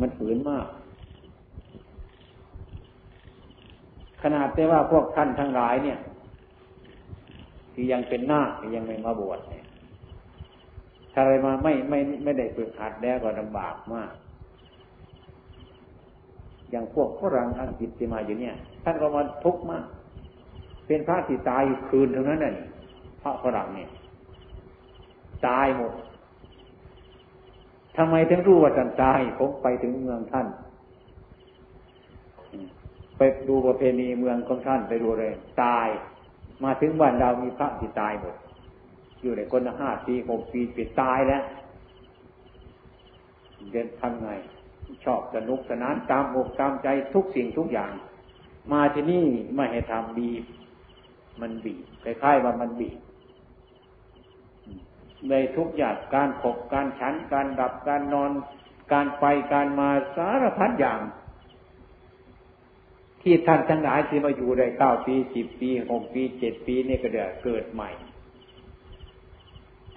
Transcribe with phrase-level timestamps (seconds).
[0.00, 0.66] มันฝืนมาก
[4.22, 5.98] ขนาดแต่ว่าพวกท่านทั้งหลายเนี่ย
[7.72, 9.64] ที่ยังเป็นนาคที่ยังไม่มาบวชเนี่ย
[11.12, 14.12] ถ้าอะไรมาไม่ไม่ไม่ได้ฝึกหัดแล้วก็ลำบากมาก
[16.70, 18.54] อย่างพวกฝรั่งอังกฤษที่มาอยู่เนี่ย
[18.84, 19.84] ท่านก็มาทุกข์มาก
[20.86, 22.54] เป็นพระที่ตายคืนเท่านั้นน่ะ
[23.22, 23.90] พระฝรั่งเนี่ย
[25.46, 25.92] ตายหมด
[27.98, 30.46] ทำไมถึงรู้ว่าท่านตาย ผมไปถึงเมืองท่าน
[33.16, 35.88] ไปดูประเพณีเมืองของท่านไปดูเลย ตาย
[36.64, 38.36] มาถึงบ้านเรามีพระที่ตายหมด
[39.22, 41.42] อยู่ในคนห้าปีหกปีปิดตายแล้ว
[43.72, 44.30] เดินทำไง
[45.04, 47.92] ชอบสนุกสนานตามอกตามใจทุกสิ่งทุกอย่าง
[48.72, 50.44] มาที่นี่ไม่ให้ทำบีบ
[51.40, 52.98] มันบีบคล้ายๆว่ามันบีบ
[55.30, 58.30] ในทุกอย่างการขบการฉัน การดับการนอน
[58.92, 61.00] การไปการมาสารพัดอย่าง
[63.22, 67.90] ที่ท่านทั้งหลายที่มาอยู่ได้เก้าปีสิบปีหกปีเจ็ดปีนี่ก็เดือเกิดใหม่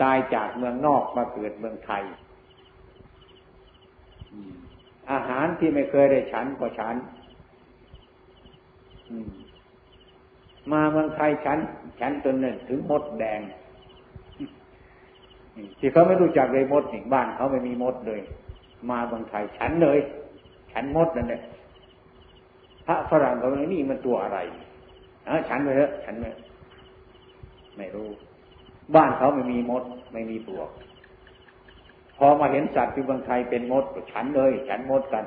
[0.02, 2.04] ตายจากเมืองนอกมาเกิดเมืองไทย
[5.12, 6.96] อาหารที่ไม่เคยได้ฉันก็ฉัน
[10.72, 11.60] มาเมืองไทยฉัน
[12.00, 13.42] ฉันจนหนึ่งถึงหมดแดง
[15.80, 18.22] ที่เขาไม่รู้จักเลยมดนี่บ้านเขาไม่มีมดเลย
[18.90, 20.00] มาบางไทยฉันเลย
[20.74, 21.42] ฉันมดนั่นแหละ
[22.86, 24.40] พระฝรั่งเขาไม่นี่มันตัวอะไร
[25.28, 26.30] อะฉันไปเถอะฉันไม่
[27.78, 28.08] ไม่รู้
[28.96, 30.70] บ้านเขาไม่มีมด ไม่มีปลวก
[32.18, 35.26] พอมาเห็นสัตว์ที่บางไทยเป็นมดฉันเลย ฉันมดกัน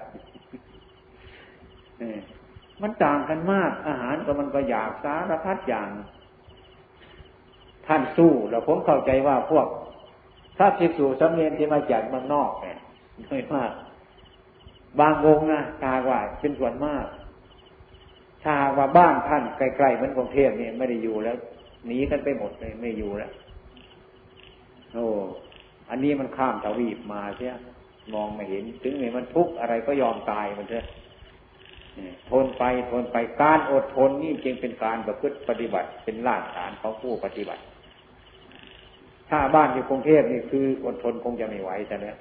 [2.82, 5.88] มันต่างกันมาก อาหารก็มันก็อยากสารพัดอย่าง
[7.86, 9.66] ท่านสู้แล้วผมเข้าใจว่าพวก
[10.56, 12.78] ถ้าภิกษุสำเนียนที่มาจากเมืองนอกเนี่ย
[13.26, 13.72] น้อยมาก
[15.00, 17.06] บางวงนะถ้าว่าเป็นส่วนมาก
[18.44, 21.36] ถ้าว่าบ้านท่านใกล้ๆเหมือนกรุงเทพเนี่ยไม่ได้อยู่แล้ว
[21.86, 23.32] หนีกันไปหมดเลยไม่อยู่แล้ว
[24.92, 25.06] โอ้
[25.90, 27.54] อันนี้มันข้ามทวีปมาเสีย
[28.14, 30.84] มองไม่เห็น ถึงเนี่ยมันทุกข์อะไรก็ยอมตายมันเถอะ
[32.30, 37.62] ทนไปทนไปการอดทนนี่จึงเป็นการประพฤติปฏิบัติเป็นรากฐานของผู้ปฏิบัติ
[39.30, 42.16] ถ้าบ้านอยู่กรุงเทพนี่คืออดทนคงจะไม่ไหวแต่แล้ว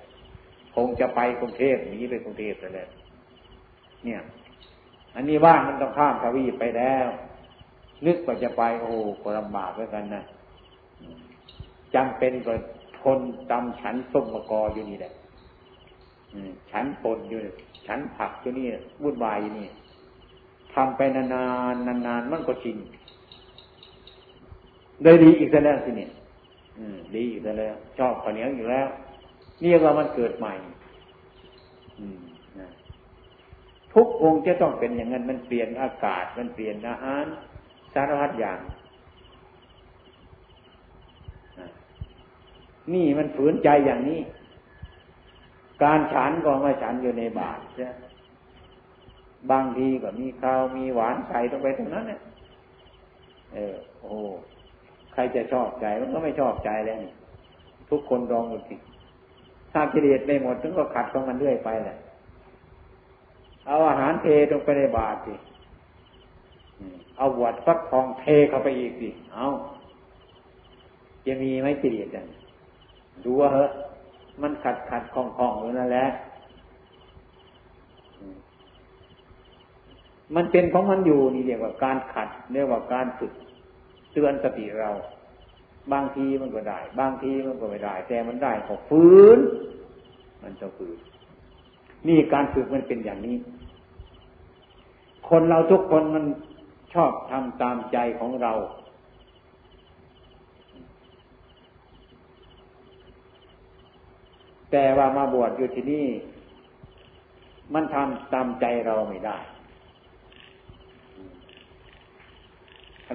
[0.76, 2.90] คงจะไปกรุงเทพหนีไปกรุงเทพแต่แล้ว
[4.04, 4.22] เนี่ย
[5.16, 7.08] อันนี้บ้านมันต้องข้ามทวีปไปแล้ว
[8.06, 10.24] นึกว่าจะไปโอ้ก็ลำบากเหมือนกันนะ
[11.96, 12.54] จำเป็นก็
[13.00, 13.20] ทน
[13.52, 15.14] ตำฉันส้มมะกออยู่นี่แหละ
[16.72, 17.40] ฉันปนอยู่
[17.88, 18.68] ฉันผักอยู่นี่
[19.04, 19.68] วุ่นวายอยู่นี่
[20.74, 21.24] ทำไปนา
[21.74, 22.78] นๆนานๆมันก็ชิน
[25.04, 26.12] ได้ดีอีกแล้วสิเนี่ย
[27.16, 28.88] ดีอยู่แล้ว ชอบข้าวเหนียวอยู่แล้ว
[29.64, 30.54] นี่ว่ามันเกิดใหม่
[33.94, 37.26] ทุกองค์จะต้องเป็นอย่างนั้นมันเปลี่ยนอากาศ มันเปลี่ยนอาหาร
[37.94, 38.60] สารพัดอย่าง
[42.94, 44.20] นี่มันฝืนใจอย่างนี้
[45.84, 47.90] การฉันก็มาฉันอยู่ในบาตรใช่
[49.52, 52.20] บางทีก็มีข้าวมีหวานใส่ลงไปตรงนั้นเนี่ย
[53.54, 54.16] เออโอ้
[55.14, 56.98] ใครจะชอบใจมันก็ไม่ชอบใจแล้ว
[57.90, 58.76] ทุกคนรองอยู่สิ
[59.72, 61.98] ถ้ากิเลสไม่หมดถึงก็ขัดของมันเรื่อยไปแหละ
[63.68, 65.34] เอาอาหารเทลงไปในบาตรสิ
[67.18, 69.48] เอาหวดฟักทองเทเข้าไปอีกสิเอา
[71.26, 72.26] จะมีไหมกิเลสกัน
[73.24, 73.72] ดูว่าเหอะ
[74.42, 76.06] มันขัดขัดคล่องคล่องอยู่นั่นแหละ
[80.36, 83.34] มันเป็นของมันอยู่นี่เรียกว่าการขัดเรียกว่าการฝึก
[84.14, 84.92] เตือนสติเรา
[85.94, 89.06] บางทีมันก็ได้ บางทีมันก็ไม่ได้ แต่มันได้ก็ฝื
[89.38, 89.40] น
[90.44, 90.98] มันจะฝืน
[92.08, 93.38] นี่การฝึกมันเป็นอย่างนี้
[95.30, 96.26] คนเราทุกคนมัน
[96.94, 98.54] ชอบทำตามใจของเรา
[104.72, 106.08] แต่ว่ามาบวชอยู่ที่นี่
[107.74, 109.38] มันทำตามใจเราไม่ได้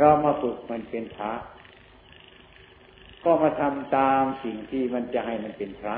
[0.01, 1.33] เรามาฝึกมันเป็นพระ
[3.25, 5.97] ก็มาทำตามสิ่งที่มันจะให้มันเป็นพระ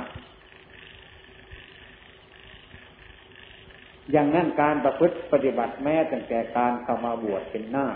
[4.13, 7.87] อย่างนั้นการประพฤติปฏิบัติแม้ตั้งแต่การเข้ามาบวชเป็นหน้า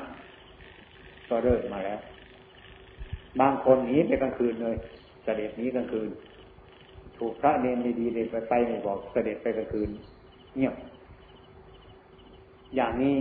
[1.29, 2.01] ก็เริ่มมาแล้ว
[3.41, 4.77] บางคนหนีไปกลางคืนเลย
[5.25, 6.11] เสด็จหนีกลางคืน
[7.19, 9.91] ถูกพระเนรดีๆเลยไปไปไม่บอกเสด็จไปกลางคืน
[10.57, 10.75] เงียบ
[12.77, 13.17] อย่างนี้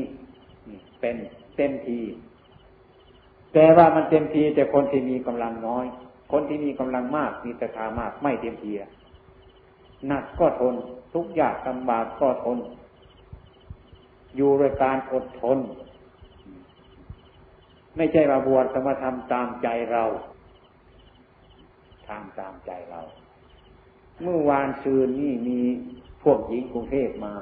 [0.99, 1.15] เป็น
[1.55, 1.99] เต็มที
[3.53, 5.85] แต่ว่ามันเต็มทีแต่คนที่มีกำลังน้อย
[6.31, 8.71] คนที่มีกำลังมากมีศรัทธามากไม่เต็มที
[10.07, 10.75] หนักก็ทน
[11.13, 12.57] ทุกยากลำบากก็ทน
[14.35, 15.59] อยู่โดยการอดทน
[17.97, 20.03] ไม่ใช่มาบวชสมาทำตามใจเรา
[22.07, 23.01] ทำตามใจเรา
[24.21, 25.59] เมื่อวานซืนนี่มี
[26.23, 27.33] พวกหญิงกรุงเทพมา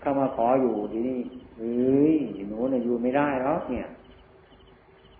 [0.00, 1.20] เข้ามาขออยู่ที่นี่
[1.58, 2.16] เฮ้ย
[2.48, 3.88] หนูเนี่ยอยู่ไม่ได้หรอกเนี่ย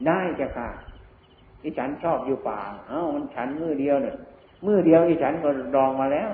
[0.08, 0.68] ได้จ้ะค่ะ
[1.62, 4.16] อีฉันชอบอยู่ป่า เอ้ามันฉันมือเดียวเนี่ย
[4.66, 6.30] มือเดียวอีฉันก็ดองมาแล้ว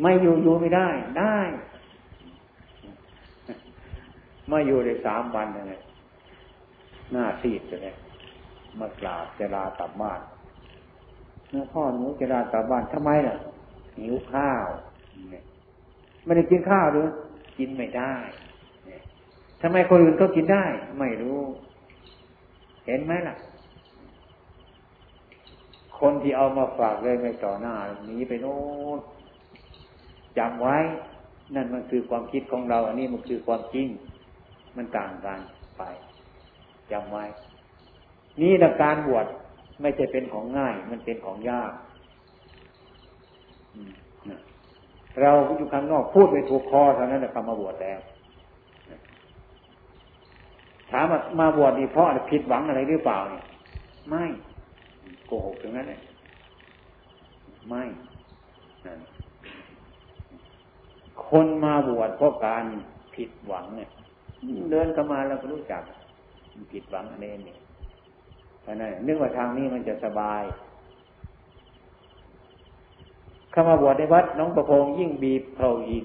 [0.00, 0.88] ไม่อยู่อยู่ไม่ได้
[1.18, 1.36] ได้
[4.50, 5.80] มาอยู่ได้สามวันเลย
[7.12, 7.94] หน้าซีดเลย
[8.78, 10.20] มากราบเจลากลับบ้าน
[11.50, 13.36] เมื่อพ่อหนูเจลากลับบ้านทำไมล่ะ
[14.00, 14.66] หิวข้าว
[16.24, 17.06] ไม่ได้กินข้าวหรือ
[17.58, 18.14] กินไม่ได้
[19.62, 20.64] ทำไมคนอื่นเขากินได้
[20.98, 21.40] ไม่รู้
[22.86, 23.36] เห็นไหมล่ะ
[26.00, 27.74] คนที่เอามาฝากเลยไม่ต่อหน้า
[28.04, 28.56] หนีไปโน้
[28.96, 28.98] น
[30.38, 30.78] จำไว้
[31.54, 33.88] นั่นมันคือความคิดของเรา อันนี้มันคือความจริง
[34.76, 35.40] มันต่างกัน
[35.78, 35.82] ไป
[36.92, 37.24] จำไว้
[38.40, 39.26] นี่ละการบวช
[39.80, 41.72] ไม่ใช่เป็นของง่าย มันเป็นของยาก
[45.22, 48.00] เราอยู่ข้างนอกพูดไปถูกคอเท่านั้นแหละคำมาบวชแล้ว
[50.90, 53.44] ถามว่ามาบวชดีเพราะผิดหวังอะไรหรือเปล่าเนี่ย
[54.08, 54.24] ไม่
[55.26, 56.00] โกหกตรงนั้นเลย
[57.68, 57.82] ไม่
[61.26, 62.64] คนมาบวชเพราะการ
[63.14, 63.90] ผิดหวังเนี่ย
[64.70, 65.82] เดินเข้ามาเราก็รู้จัก
[66.72, 67.56] ผิดหวังอะไรนี่
[68.62, 70.42] เพราะนั้นนึกว่าทางนี้มันจะสบาย
[73.50, 76.04] เข้ามาบวชในวัดน้องประพงยิ่งบีบเขาอีก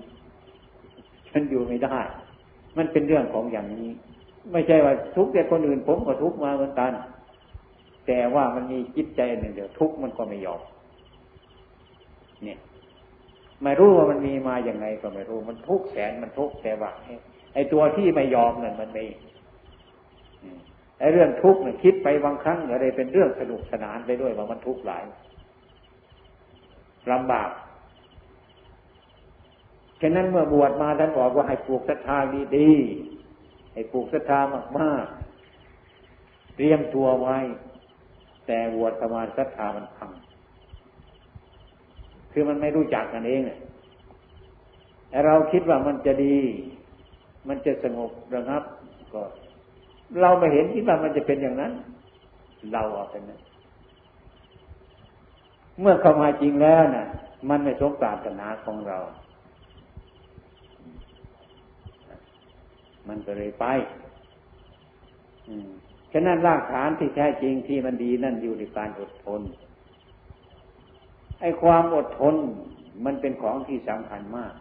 [1.30, 1.98] ฉันอยู่ไม่ได้
[2.78, 3.90] มันเป็นเรื่องของอย่างนี้
[4.52, 6.92] ไม่ใช่ว่าทุกข์แต่คนอื่นผมก็ทุกข์มาเหมือนกัน
[8.08, 10.62] แต่ว่ามันมีจิตใจหนึ่งเดียวทุกข์มันก็ไม่ยอม
[12.44, 12.60] เนี่ย
[13.64, 16.92] ไม่รู้ว่ามันมีมาอย่างไงก็ไม่รู้ มันทุกข์แสนมันทุกข์แต่ว่า
[17.54, 19.04] ไอ้ตัวที่ไม่ยอมนั่นมันไม่
[21.00, 25.04] ไอ้เรื่องทุกข์เนี่ยคิดไปบางครั้งอะไรเป็นเรื่องสนุกสนานไปด้วยว่ามันทุกข์หลาย
[27.12, 27.50] ลำบาก
[30.02, 32.18] ฉะนั้นเมื่อบวชมาท่านบอกว่าให้ปลูกศรัทธา
[32.58, 33.15] ดีๆ
[33.76, 34.40] ให้ปลูกศรัทธา
[34.80, 37.38] มากๆ เตรียมตัวไว้
[38.48, 40.12] แต่บวชประมาณศรัทธามันพัง
[42.32, 43.42] คือมันไม่รู้จักกันเอง
[45.10, 46.38] แต่เราคิดว่ามันจะดี
[47.48, 48.64] มันจะสงบระงับ
[49.14, 49.24] ก็
[50.22, 51.72] เราไม่เห็นที่ว่ามันจะเป็นอย่างนั้น
[52.74, 53.40] เราเอาเป็นนั้น
[55.82, 57.08] เมื่อเข้ามาจริงแล้วนะ่ะ
[57.50, 59.00] มันไม่สมปรารถนาของเรา
[63.08, 63.66] มันก็เลยไป
[66.12, 69.42] ฉะนั้นรากฐานที่แท้จริงที่มันดีนั่นอยู่ในการอดทน
[71.42, 72.36] ไอ้ความอดทน
[73.06, 74.54] มันเป็นของที่สำคัญมาก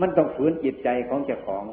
[0.00, 1.64] มันต้องฝืนจิตใจของเจ้าของ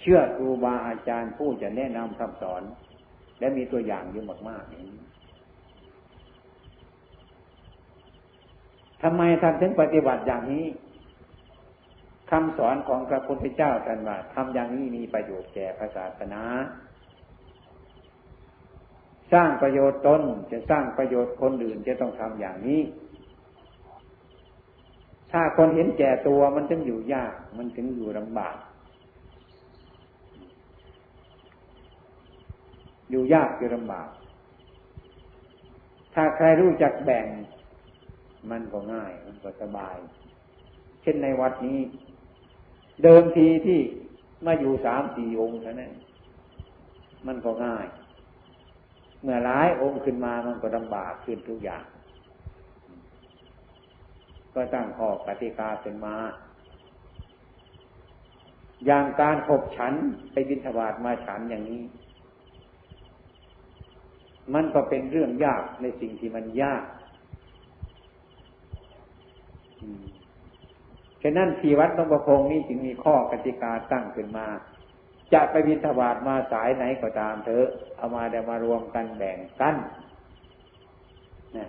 [0.00, 2.62] เชื่อครูบาอาจารย์ผู้จะแนะนำคำสอน
[3.38, 5.00] และมีตัวอย่างอยู่มากๆอย่างนี้
[9.02, 10.64] ทำไมท่านถึงปฏิบัติอย่างนี้
[12.30, 16.42] คำสอนของพระพุทธเจ้าท่านว่าทำอย่างนี้มีประโยชน์แก่พระศาสนา
[19.32, 22.80] สร้างประโยชน์ตนจะสร้างประโยชน์คนอื่นจะต้องทำอย่างนี้
[25.32, 28.56] ถ้าคนเห็นแก่ตัวมันถึงอยู่ยาก มันถึงอยู่ลำบาก
[33.10, 34.08] อยู่ยากอยู่ลำบาก
[36.14, 37.26] ถ้าใครรู้จักแบ่ง
[38.50, 39.96] มันก็ง่าย มันก็สบาย
[41.02, 41.78] เช่นในวัดนี้
[43.04, 43.80] เดิมทีที่
[44.46, 45.92] มาอยู่สามสี่องค์เท่านั้น
[47.26, 47.86] มันก็ง่าย
[49.22, 51.84] เมื่อหลายองค์ขึ้นมามันก็ลำบากขึ้นทุกอย่าง
[54.54, 56.16] ก็ตั้งข้อกติกาเป็นมา
[58.86, 59.94] อย่างการขบฉัน
[60.32, 61.82] ไปบิณฑบาตมาฉันอย่างนี้
[64.54, 66.84] มันก็เป็นเรื่องยากในสิ่งที่มันยาก
[71.22, 74.46] ฉะนั้นที่วัดนงประพงนี้จึงมีข้อกติกาตั้งขึ้นมา
[75.32, 79.74] จะไปบิณฑบาตมาสายไหนก็ตามเถอะ เอามาเดี๋ยวมารวมกันแบ่งกัน
[81.56, 81.68] นะ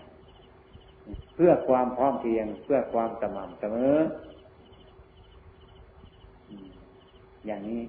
[1.35, 3.97] เพื่อความพร้อมเพียง เพื่อความสม่ำเสมอ
[7.45, 7.81] อย่างนี้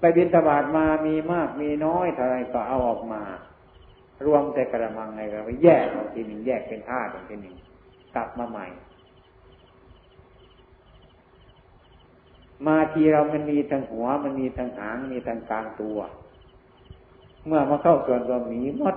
[0.00, 3.22] ไปบินทบาทมามีมากมีน้อยเท่าไรก็เอาออกมา
[4.26, 7.54] รวมแต่กระมังไงก็ไปแยกออกทีหนึ่งแยกเป็นธาตุอีกทีหนึ่ง
[8.14, 8.66] กลับมาใหม่
[12.66, 15.98] มาทีเรามันมีทั้งหัว มันมีทั้งหาง มีทั้งกลางตัว
[17.46, 18.96] เมื่อมาเข้าส่วนก็หมีมด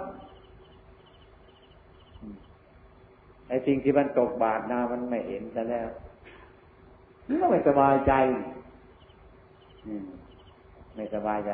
[3.48, 5.88] ไอ้สิ่งที่มันตกบาทนามันไม่เห็นกันแล้ว
[7.28, 8.14] นี่ก็ไม่สบายใจ
[10.96, 11.52] ไม่สบายใจ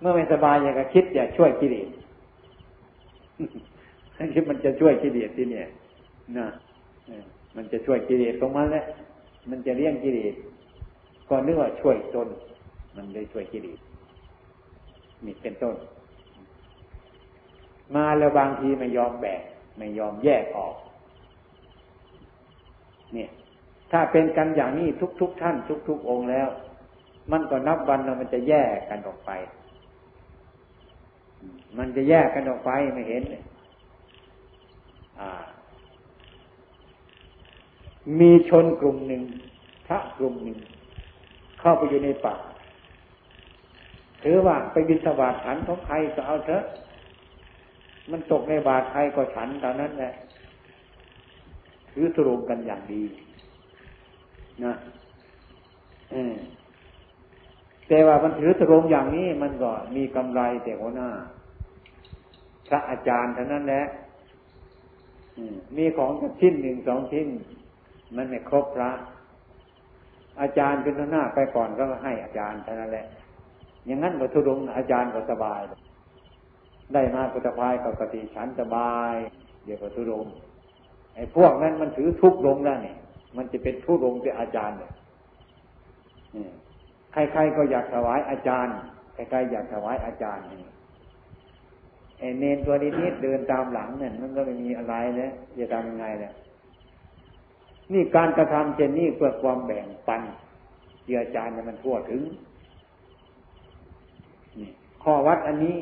[0.00, 1.88] เมื่อไม่สบายใจก็คิดจะช่วยกิเลส
[4.34, 5.68] คิดมันจะช่วยกิเลสที่เนี่ย
[6.36, 6.46] นะ
[7.56, 8.84] มันจะช่วยกิเลสตรงมันแหละ
[9.50, 10.34] มันจะเลี้ยงกิเลส
[11.28, 12.28] ก็นึกว่าช่วยตน
[12.96, 13.78] มันได้ช่วยกิเลส
[15.24, 15.76] นี่เป็นต้น
[17.94, 19.42] มาแล้วบางทีไม่ยอมแบก
[19.78, 20.74] ไม่ยอมแยกออก
[23.14, 23.30] เนี่ย
[23.92, 24.88] ถ้าเป็นกันอย่างนี้
[25.20, 25.56] ทุกๆทท่าน
[25.88, 26.48] ทุกๆองค์แล้ว
[27.32, 29.30] มันก็นับวันแล้วมันจะแยกกันออกไป
[31.78, 33.22] มันจะแยกกันออกไปไม่เห็น
[35.20, 35.30] อ่า
[38.20, 39.22] มีชนกลุ่มหนึ่ง
[39.86, 40.58] พระกลุ่มหนึ่ง
[41.60, 42.36] เข้าไปอยู่ในป่า
[44.22, 46.64] ถือว่าไปบิณฑบาตฉันของใครก็เอาเถอะ
[48.10, 50.12] มันตกในบาตใครก็ฉันตอนนั้นแหละ
[51.90, 53.02] ถือสรุปกันอย่างดี
[54.64, 54.74] นะ
[56.12, 56.34] เออ
[57.88, 61.10] แต่ว่ามันถือสรุปอย่างนี้มันก็มีกำไรแต่หัวหน้า
[62.68, 63.82] พระอาจารย์เท่านั้นแหละ
[65.76, 67.28] มีของสักชิ้นหนึ่งสองชิ้น
[68.16, 68.90] มันไม่ครบพระ
[70.40, 73.06] อาจารย์เป็นหน้าไปก่อนก็ให้อาจารย์เท่านั้นแหละ
[73.86, 75.60] อย่างนั้นก็ทุรงอาจารย์ก็สบาย
[76.94, 79.14] ได้มากุตภายกับกติฉันสบาย
[79.64, 80.26] เดี๋ยวก็ทุรง
[81.14, 82.96] ไอ้พวกนั้นมันถือทุกลงแล้วนี่
[83.36, 84.92] มันจะเป็นทุรงเป็นอาจารย์เนี่ย
[87.12, 88.74] ใครๆก็อยากถวายอาจารย์
[89.14, 90.60] ใครๆอยากถวายอาจารย์นี่
[92.18, 96.32] ไอ้เนนตัวนี้นิดเดินตามหลังเนี่ยมันก็ไม่มีอะไรเลยจะทำยังไงเนี่ย
[97.92, 100.22] นี่การกระทำเช่นนี้เพื่อความแบ่งปัน
[101.04, 102.22] เจียอาจารย์เนี่ยมันทั่วถึง
[105.02, 105.78] ข้อวัดอันนี้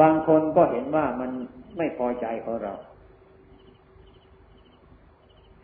[0.00, 1.30] บางคนก็เห็นว่ามัน
[1.76, 2.72] ไม่พอใจของเรา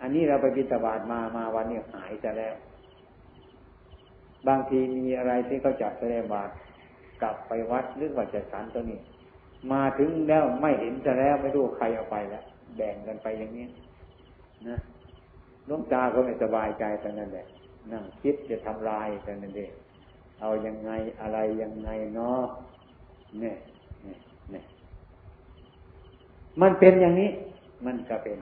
[0.01, 2.55] อันนี้เราไปบิณฑบาตมามาวันนี้หายจะแล้ว
[4.49, 6.51] บางทีมีอะไรที่เขาจัดแสดงบาต
[7.23, 8.99] กลับไปวัดหรือว่าจะฉันตัวนี้
[9.73, 12.45] มาถึงแล้วไม่เห็นจะแล้วไม่รู้ใครเอาไปแล้ว
[12.77, 13.67] แบ่งกันไปอย่างนี้
[14.69, 14.79] นะ
[15.69, 17.47] ลุงตาก็ไม่สบายใจตอนนั้นแหละ
[17.93, 19.73] นั่งคิดจะทำลายตอนนั้นเอง
[20.41, 20.91] เอายังไง
[21.21, 22.43] อะไรยังไงเนาะ
[23.41, 23.57] เนี่ย
[24.03, 24.19] เนี่ย
[24.51, 24.65] เนี่ย
[26.61, 27.31] มันเป็นอย่างนี้
[27.87, 28.39] มันก็เป็น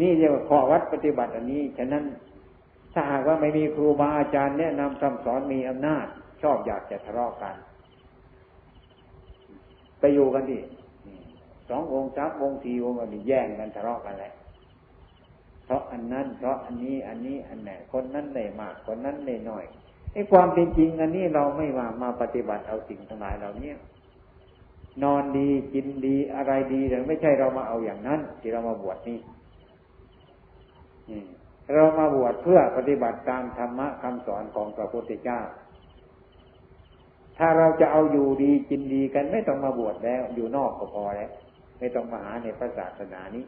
[0.00, 2.04] นี่เรียกว่าข้อวัดปฏิบัติอันนี้ ฉะนั้น
[2.92, 6.06] ถ้าหากว่าไม่มีครูบาอาจารย์แนะนำคำสอนมีอำนาจ
[6.42, 7.56] ชอบอยากจะทะเลาะกัน
[10.00, 10.58] ไปอยู่กันดิ
[11.68, 14.32] สององค์สามองค์สี่องค์ก็แย่งกันทะเลาะกันแหละ
[15.64, 19.64] เพราะอันนั้น เพราะอันนี้อันนี้อันไหนคนนั้นได้มากคนนั้นได้น้อย
[20.12, 23.72] ไอ้ความเป็นจริงอันนี้เราไม่มามาปฏิบัติเอาสิ่งทั้งหลายเหล่านี้
[25.02, 29.18] นอนดีกินดีอะไรดีแต่ไม่ใช่เรามาเอาอย่างนั้น ที่เรามาบวชนี่
[31.74, 35.40] เรามาบวชเพื่อปฏิบัติตามธรรมะคำสอนของพระพุทธเจ้า
[37.38, 41.30] ถ้าเราจะเอาอยู่ดีกินดีกันไม่ต้องมาบวชแล้ว อยู่นอกก็พอแล้ว
[41.78, 43.44] ไม่ต้องมาหาในพระศาสนานี้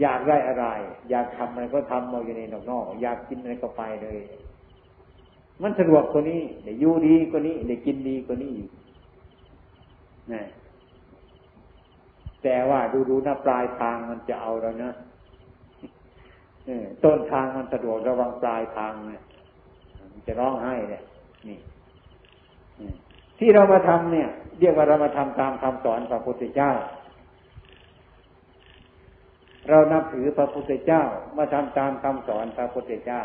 [0.00, 0.66] อยากได้อะไร
[1.10, 4.18] อยากทำอะไรก็ทำเอาอยู่ในนอกๆอยากกินอะไรก็ไปเลย
[5.62, 8.70] มันสะดวกกว่านี้ได้อยู่ดีกว่านี้ได้กินดีกว่านี้อีก
[10.32, 10.42] นะ
[12.42, 14.92] แต่ว่าดูดูนะปลายทางมันจะเอาแล้วนะ
[17.04, 19.22] ต้นทางมันสะดวกระวังปลายทางเนี่ย
[20.12, 21.02] มันจะร้องไห้เนี่ย
[21.48, 21.58] นี่
[23.38, 24.28] ที่เรามาทำเนี่ย
[24.60, 26.72] เรียกว่าเรามาทำตามคำสอนของพระพุทธเจ้า
[29.68, 31.02] เรานับถือพระพุทธเจ้า
[31.36, 33.22] มาทำตามคำสอนพระพุทธเจ้า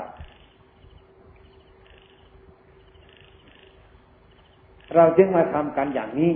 [4.95, 6.33] เราจึงมาทำกันอย่างนี้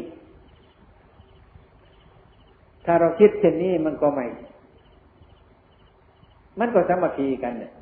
[2.85, 4.25] ถ้าเราคิดเช่นนี้มันก็ไม่
[6.59, 7.73] มันก็สามัคคีกันเนี่ย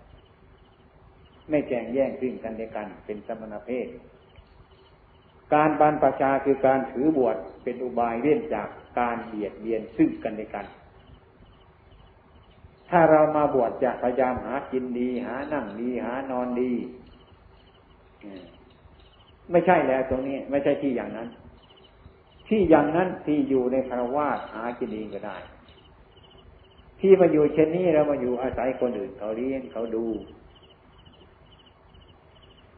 [1.50, 3.88] ไม่แข่งแย่งซึ่งกันในกัน เป็นสมณเพศ
[5.54, 8.68] การบานประชาคือการถือบวชเป็นอุบายเลี่ยนจาก
[9.00, 10.66] การเบียดเบียนซึ่งกันในกัน
[12.90, 16.72] ถ้าเรามาบวชจะพยายามหากินดี หานั่งดีหานอนดี
[19.52, 21.28] ไม่ใช่แล้วตรงนี้ ไม่ใช่ที่อย่างนั้น
[22.48, 25.38] ที่อย่างนั้นที่อยู่ในคารวาสหากินเองก็ได้
[27.00, 30.06] ที่มาอยู่เช่นนี้เรามาอยู่อาศัยคนอื่นเขาเลี้ยงเขาดู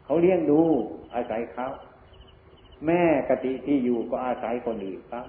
[0.05, 0.61] เขาเลี้ยงดู
[1.15, 1.67] อาศัยเขา
[2.87, 5.25] แม่กติที่อยู่ก็อาศัยคนอื่นครับ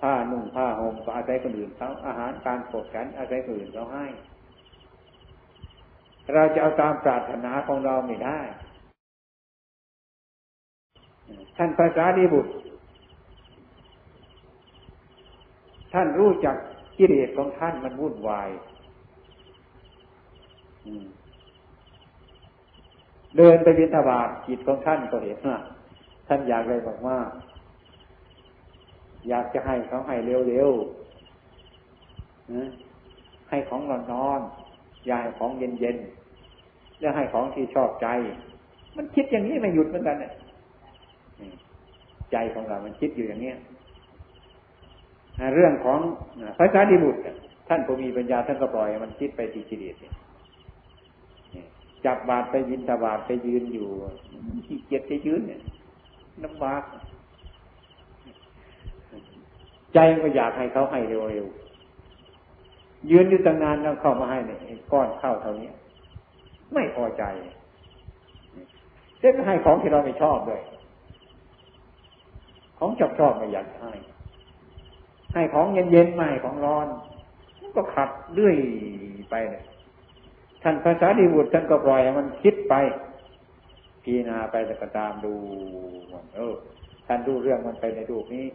[0.00, 4.06] ผ้านุ่งผ้าห่มก็อาศัยคนอื่นเขาอาหารการปกฉันอาศัยคนอื่นเขาให้
[6.34, 8.40] เราจะเอาตามปรารถนาของเราไม่ได้
[11.56, 12.52] ท่านภาษาดีบุตร
[15.92, 16.56] ท่านรู้จัก
[16.98, 18.48] กิเลสของท่านมันวุ่นวาย
[23.36, 25.58] เดินไปบิณฑบาตจิตของท่านก็เห็นว่า
[26.26, 27.18] ท่านอยากเลยบอกว่า
[29.28, 30.16] อยากจะให้เขาให้
[30.48, 34.30] เร็วๆให้ของนอนนอ
[35.10, 38.06] ยายของเย็นๆแล้วให้ของที่ชอบใจ
[38.96, 40.32] มันคิดอย่างนี้ไม่หยุดเหมือนกันเนี่ย
[42.32, 43.56] ใจของเรา มันคิดอยู่อย่างเนี้ย
[45.54, 46.00] เรื่องของ
[46.58, 47.20] พระสารีบุตร
[47.68, 49.94] ท่านผู้มีปัญญาท่านก็ปล่อยมันคิดไปทีกิเลส
[52.04, 53.88] จับบาดไปยินตบาดไปยืนอยู่
[54.66, 55.60] ขี้เกียจจะยืนเนี่ย
[56.44, 56.82] ลำบาก
[59.94, 64.58] ใจก็อยากให้เขาให้เร็วๆยืนอยู่ตั้งนานแล้วเข้ามาให้เนี่ย
[64.92, 65.70] ก้อนข้าวเท่านี้
[66.74, 67.24] ไม่พอใจ
[69.18, 70.62] เส้นให้ของที่เราไม่ชอบด้วย
[72.78, 73.92] ของชอบชอบไม่อยากให้
[75.34, 76.86] ให้ของเย็นๆไม่ของร้อน
[77.76, 78.56] ก็ขัดเรื่อย
[79.30, 79.64] ไปเลย
[80.62, 82.74] ท่านภาษาดีบุตรท่านก็ปล่อยมันคิดไป
[84.02, 85.34] พีนาไปแต่ก็ตามดู
[86.12, 86.54] มันเออ
[87.06, 88.46] ท่านดูเรื่องมันไปในรูปนี้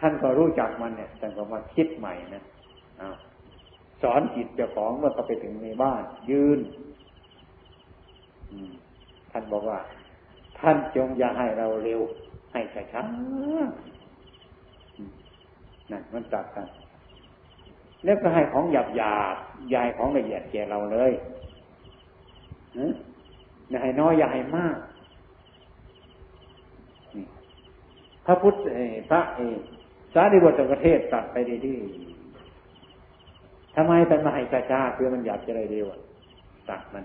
[0.00, 2.42] ท่านก็รู้จักมันเนี่ยท่านก็มาคิดใหม่นะ
[4.02, 6.60] สอนจิตเจ้าของเมื่อเขาไปถึงในบ้าน ยืน
[9.30, 9.78] ท่านบอกว่า
[10.58, 12.00] ท่านจงอย่าให้เราเร็ว
[12.52, 12.60] ให้
[12.92, 13.08] ช้าๆ
[15.90, 16.66] นั่นมันจัดกัน
[18.04, 19.36] แล้วก็ให้ของหยาบหยาบ
[19.74, 21.12] ยายของละเอียดแก่เราเลย
[23.70, 24.76] อย่าให้น้อยอย่าให้มาก
[28.26, 28.54] พระพุทธ
[29.10, 29.40] พระเอ
[30.14, 35.86] สารีบุตรประเทศตัดไปดีๆทำไมแต่มาให้ช้าเพื่อมันอยากจะได้เร็ว
[36.70, 37.04] ตัดมัน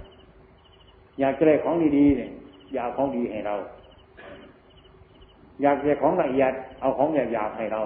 [1.20, 2.32] อยากจะได้ของดีๆเนี่ย
[2.74, 3.56] อยากของดีให้เรา
[5.62, 7.82] อยากจะของละเอียดเอาของหยาบๆให้เรา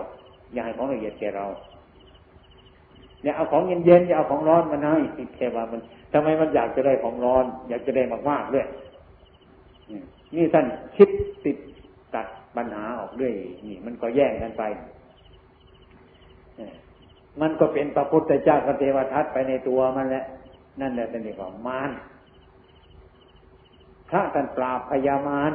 [0.54, 1.46] อยากให้ของละเอียดแก่เรา
[3.24, 5.80] อย่าเอาของเย็นๆอย่าเอาของร้อนมาให้แค่ว่ามัน
[6.14, 8.68] ทำไมมันอยากจะได้ของร้อน อยากจะได้มากๆด้วย
[10.36, 11.10] นี่ท่านคิด
[11.46, 11.58] ติด
[12.16, 13.34] ตัดปัญหาออกด้วย
[13.68, 14.64] นี่ มันก็แย่งกันไป
[17.42, 20.26] มันก็เป็นพระพุทธเจ้ากับเทวทัตไปในตัวมันแหละ
[20.82, 21.92] นั่นแหละเป็นเรื่องของมาร
[24.10, 25.52] พระท่านปราบพยามาร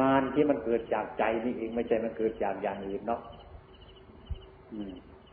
[0.00, 3.20] มารที่มันเกิดจากใจนี่เองไม่ใช่มันเกิดจากอย่างอื่นเนาะ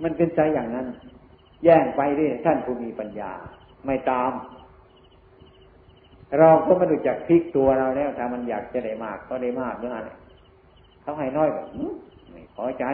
[0.04, 0.88] มันเป็นใจอย่างนั้น
[1.64, 3.32] แย่งไปเรื่อยท่านผู้มีปัญญา
[3.86, 4.32] ไม่ตาม
[6.40, 10.12] เราก็ไม่รู้จักพลิกตัวเราแล้วถ้ามันอยากจะได้มากก็ได้มากเมื่อไร
[11.02, 11.68] เขาให้น้อยแบบ
[12.32, 12.86] ไม่พอใจ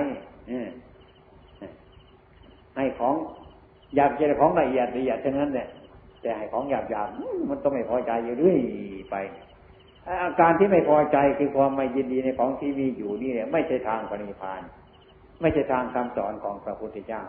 [2.76, 3.16] ให้ของ
[3.96, 5.68] อยากจะได้ของละเอียดละเอียดเท่านั้นเนี่ย
[6.22, 7.08] แต่ให้ของหยาบหยาบ
[7.50, 8.60] มันก็ไม่พอใจอยู่เรื่อย
[9.12, 9.16] ไป
[10.24, 14.62] อาการที่ไม่พอใจคือความไม่ยินดีในของที่มีอยู่นี่เนี่ยไม่ใช่ทางปณิพาน
[15.42, 17.22] ไม่ใช่ทางคำสอนของพระพุทธเจ้า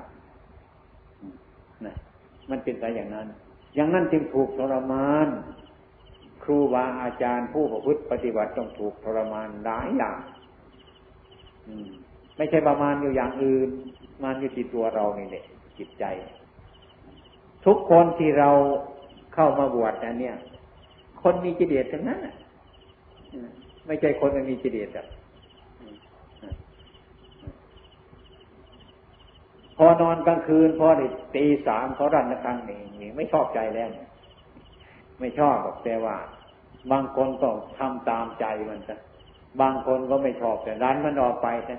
[1.86, 1.94] นะ
[2.50, 3.26] มันเป็นไปอย่างนั้น
[3.74, 5.28] อย่างนั้นจึงถูกทรมาน
[6.42, 10.18] ครูบาอาจารย์ผู้ประพฤติปฏิบัติต้องถูกทรมานหลายอย่าง
[12.36, 13.68] ไม่ใช่ประมาณอยู่อย่างอื่น
[14.22, 15.44] มันอยู่ที่ตัวเรานี่แหละ
[15.78, 16.04] จิตใจ
[17.66, 18.50] ทุกคนที่เรา
[19.34, 20.36] เข้ามาบวชอันเนี้ย
[21.22, 22.20] คนมีจิตเดชทั้งนั้น
[23.86, 25.06] ไม่ใช่คนไม่มีจิตเดชอะ
[29.76, 33.88] พอนอนกลางคืนพอได้ตีสามเขารันระฆังนี่นี่ไม่ชอบใจแล้ว
[35.20, 36.16] ไม่ชอบแต่ว่า
[36.92, 38.96] บางคนก็ทำตามใจมันซะ
[39.60, 41.76] บางคนก็ไม่ชอบแต่รันมันออกไปซะ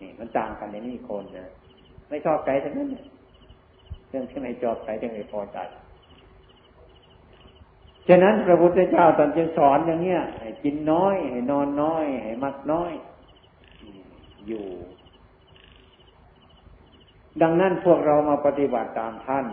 [0.00, 1.50] นี่มันต่างกันในนี่คนนะ
[2.08, 2.88] ไม่ชอบใจทั้งนั้น
[4.08, 5.58] เรื่องที่ไม่ชอบใจจึงไม่พอใจ
[8.08, 12.92] ฉะนั้นพระพุทธเจ้าตอนจึงสอนอย่างเนี้ยให้กินน้อยให้นอนน้อยให้มักน้อย
[14.48, 14.66] อยู่
[17.42, 19.46] ดังนั้นพวกเรามาปฏิบัติตามท่าน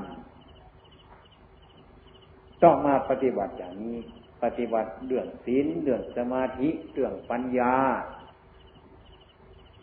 [2.64, 3.98] ต้องมาปฏิบัติอย่างนี้
[4.44, 7.74] ปฏิบัติเรื่องศีลเรื่องสมาธิเรื่องปัญญา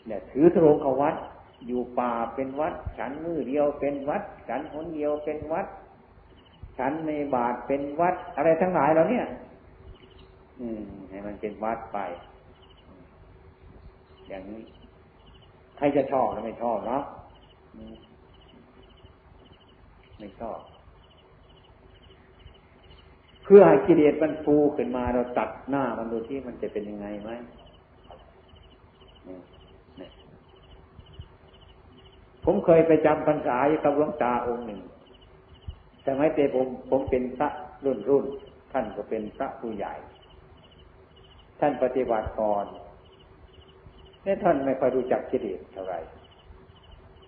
[0.07, 1.15] เนี่ยถือทรงเขาวัด
[1.67, 5.67] อยู่ป่าเป็นวัด ฉันมือเดียวเป็นวัด ฉันหนเดียวเป็นวัด
[6.79, 9.27] ฉันในบาทเป็นวัด อะไรทั้งหลายเราเนี่ย
[10.61, 11.99] อืม ให้มันเป็นวัดไป
[14.29, 14.63] อย่างนี้
[15.77, 17.03] ใครจะชอบหรือไม่ชอบเนาะ
[20.19, 20.61] ไม่ชอบ
[23.45, 27.31] เพื่อให้กิเลสมันฟูขึ้นมาเราตัดหน้ามันดูที่มันจะเป็นยังไงไหม
[32.45, 34.81] ผมเคยไปจำพรรษาอยู่กับหลวงตาองค์หนึ่ง
[36.03, 37.49] แต่ไม่เตผมผมเป็นพระ
[37.85, 38.25] รุ่นรุ่น
[38.73, 39.95] ท่านก็เป็นพระผู้ใหญ่
[41.61, 42.65] ท่านปฏิบัติก่อน
[44.25, 45.99] นี่ท่านไม่ค่อยรู้จักกิเลสเท่าไหร่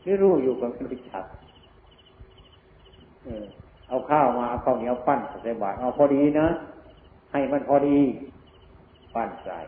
[0.02, 1.24] หรือรู้อยู่ก็ไม่รู้จัก
[3.88, 6.48] เอาข้าวมาเอาข้าวเหนียวปั้นใส่บาตรเอาพอดีนะ
[7.32, 7.98] ให้มันพอดี
[9.14, 9.58] ปั้นใส่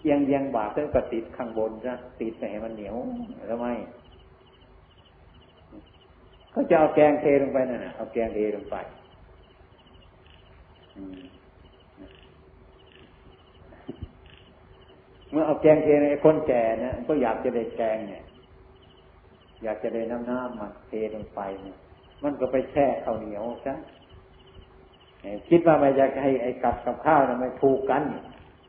[0.00, 2.96] เอียงเอียงบาตรก็ติดข้างบนซะติดให้มันเหนียว
[3.48, 3.72] แล้วไม่
[6.50, 8.76] เขาจะเอาแกงเทลงไปนั่นนะเอาแกงเทลงไป
[15.38, 18.22] มื่อเอาแกงเทในคนแก่นะก็อยากจะได้แกงเนี่ย
[19.64, 21.76] อยากจะได้น้ำน้ำมาเทลงไปเนี่ย
[22.22, 23.74] มันก็ไปแช่ข้าวเหนียวซะ
[25.48, 28.02] คิดว่าม่อยากให้ไอ้กับกับข้าวนะมันถูกกัน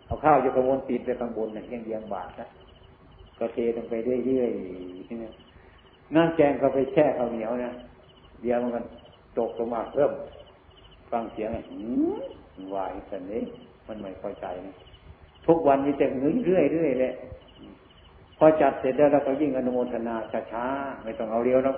[0.06, 2.48] เอาข้าวอยู่กระวนติดไปข้างบนเนี่ยยังเยียงบาทนะ
[3.40, 3.94] ก็เทลงไป
[4.26, 7.72] เรื่อยๆนั่นแกงก็ไปแช่ข้าวเหนียวนะ
[8.42, 8.86] เดี๋ยวมัน
[9.38, 10.12] ตกลงมาเพิ่ม
[11.12, 11.62] ฟังเสียงไอ้
[12.76, 13.44] วายสันนี้
[13.88, 14.89] มันไม่พอใจนะ
[15.50, 17.14] ทุกวันมีแต่เงยเรื่อยเรื่อยเลย
[18.38, 20.16] พอจัดเสร็จแล้วเราก็ยิ่งอนุโมทนา
[20.52, 21.76] ช้าๆไม่ต้องเอาเรียวแล้ว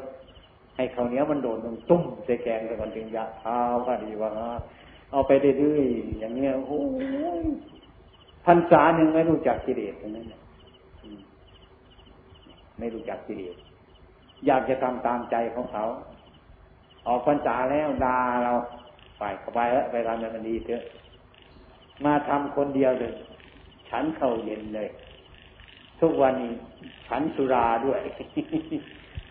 [0.76, 4.30] ให้เขาเนี้ยมันโดนตรงตุ้มใส่แกงแต่ก่อนถึงยะเท้าก็ดีว่า
[5.12, 6.82] เอาไปเรื่อยๆอย่างเงี้ยโอ้
[7.42, 7.44] ย
[8.46, 10.26] พันษาหนึ่งไม่รู้จักกิเลสตรงนั้น
[12.80, 13.56] ไม่รู้จักกิเลส
[14.46, 15.86] อยากจะทำตามใจของเขา
[17.08, 18.54] ออกพรรษาแล้วด่าเรา
[19.20, 20.84] ไปเข้าไปแล้วไปทำให้มันดีเถอะ
[22.06, 23.14] มาทำคนเดียวเลย
[23.92, 24.90] ฉันเข้าเย็นเลย
[26.02, 26.54] ทุกวันนี้
[27.08, 28.00] ฉันสุราด้วย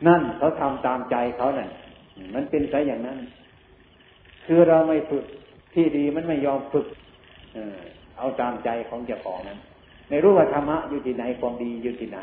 [0.06, 1.68] นั่นเขาทำตามใจเขานั่น
[2.34, 3.18] มันเป็นไปอย่างนั้น
[4.44, 5.24] คือเราไม่ฝึก
[5.74, 6.86] ที่ดีมันไม่ยอมฝึก
[7.54, 7.78] เออ
[8.18, 9.58] เอาตามใจของเจ้าของนั้น
[10.08, 12.18] ไม่รู้ว่าธรรมะอยู่ที่ไหนความดีอยู่ที่ไหน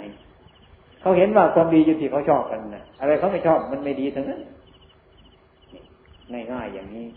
[1.02, 4.41] เขาเห็นว่าความดีอยู่ที่เขาชอบกันนะอะไรเขาไม่ชอบมันไม่ดีทั้งนั้น
[6.52, 7.08] ง่ายๆอย่างนี้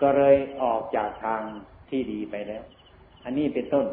[0.00, 1.40] ก็เลยออกจากทาง
[1.90, 2.62] ที่ดีไปแล้ว
[3.24, 3.86] อันนี้เป็นต้น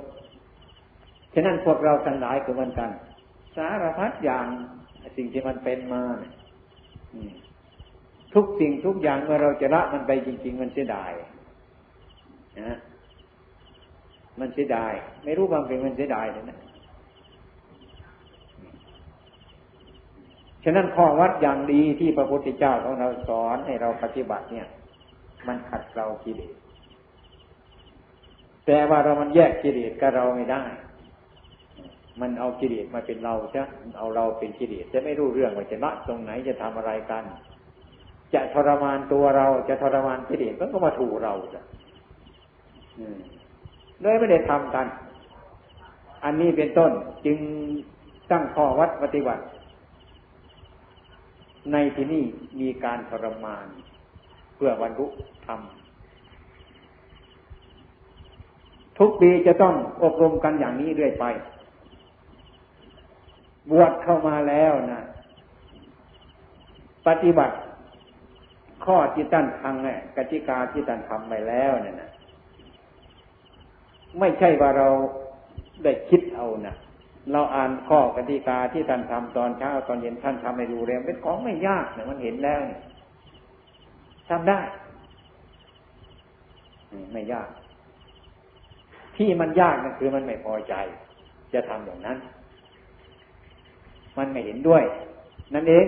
[1.34, 2.90] ฉะนั้นพวกเราทั้งหลายก็เหมือนกัน
[3.56, 4.46] สารพัดอย่าง
[5.18, 6.04] สิ่งที่มันเป็นมา
[8.34, 11.12] ทุกสิ่งทุกอย่างเมื่อเราจะละมันไปจริง ๆ มันเสียดาย
[12.62, 12.78] นะ
[14.40, 14.94] มันเสียดาย
[15.24, 16.60] ไม่รู้บางเป็นมันเสียดายเลยนะ
[20.64, 24.68] ฉะนั้นข้อวัดอย่างดีที่พระพุทธเจ้าของเราสอนให้เราปฏิบัติเนี่ย
[25.48, 26.54] มันขัดเรากิเลส
[28.66, 30.64] แต่ว่าเรามันแยกกิเลสกับเราไม่ได้
[32.22, 33.62] มันเอากิเลสมาเป็นเราใช่
[33.98, 37.24] เอาเราเป็นกิเลสจะไม่รู้เรื่องว่าจะละตรงไหนจะทำอะไรกัน
[38.34, 41.62] จะทรมานตัวเราจะทรมานกิเลสมันก็มาถูเราจ้ะ
[44.02, 44.86] เลยไม่ได้ทำกัน
[46.24, 46.92] อันนี้เป็นต้น
[47.26, 47.38] จึง
[48.32, 49.44] ตั้งข้อวัดปฏิบัติ
[51.72, 52.24] ในที่นี้
[52.62, 53.68] มีการทรมาน
[54.56, 55.06] เพื่อบรรลุ
[55.46, 55.60] ธรรม
[59.00, 61.26] ทุกปีจะต้องอบรมกันอย่างนี้เรื่อยไป
[63.72, 65.04] บวชเข้ามาแล้วนะ
[67.08, 67.56] ปฏิบัติ
[68.86, 72.10] ข้อที่ท่านทำเนี่ยกติกาที่ท่านทำไปแล้วเนี่ยนะ
[74.20, 74.88] ไม่ใช่ว่าเรา
[75.84, 76.76] ได้คิดเอานะ
[77.32, 82.82] เราอ่านข้อกติกาที่ท่านทำตอนเช้าตอนเย็นท่านทำให้ดูเร็วเป็นของไม่ยากเนี่ยมันเห็นแล้วเนี่ย
[84.30, 84.60] ทำได้
[87.14, 87.50] ไม่ยาก
[89.18, 90.74] ที่มันยากนั่นคือมันไม่พอใจ
[91.54, 92.18] จะทำอย่างนั้น
[94.18, 94.84] มันไม่เห็นด้วย
[95.54, 95.86] นั่นเอง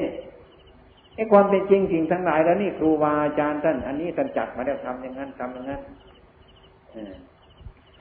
[1.16, 5.82] ไอ้ความเป็นจริงสิ่งทั้งหลายแล้วนี่ครูบาอาจารย์ท่านอันนี้ท่านจัดมาแล้วทำอย่างนั้นทำอย่างนั้น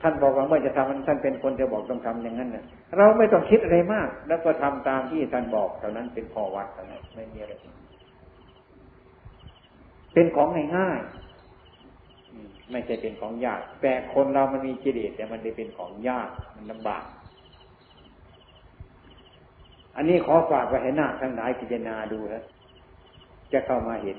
[0.01, 2.63] ท่านบอกว่าเมื่อจะทำมันท่านเป็นคนจะบอกต้องทำอย่างนั้นนะ
[2.97, 7.53] เราไม่ต้องคิดอะไรมาก แล้วก็ทำตามที่ท่านบอกเท่านั้นเป็นพอวัดเท่านั้นไม่มีอะไร
[10.13, 17.03] เป็นของง่ายๆไม่ใช่เป็นของยาก แต่คนเรามันมีกิเลสแต่มันได้เป็นของยากมันลำบาก
[19.95, 22.43] อันนี้ขอฝากไว้ให้หน้าทั้งหลายพิจารณาดูนะ
[23.53, 24.17] จะเข้ามาเห็น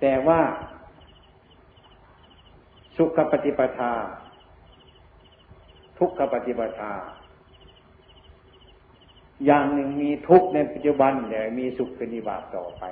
[0.00, 0.40] แต่ว่า
[2.96, 3.92] สุขปฏิปทา
[5.98, 6.92] ทุกขปฏิปทา
[9.46, 12.84] อย่างหนึ่งมีทุกข์ในปัจจุบันแต่มีสุขเป็นนิบาตต่อไป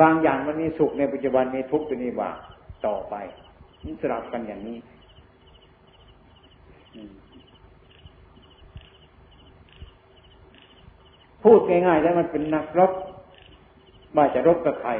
[0.00, 2.30] บางอย่างมันมีสุขในปัจจุบันมีทุกข์เป็นนิบา
[2.86, 3.14] ต่อไป
[3.84, 4.78] นี่สลับกันอย่างนี้
[11.46, 12.92] พูดง่ายๆแล้วมันเป็นนักรบ
[14.16, 14.90] ว่าจะรบกับใคร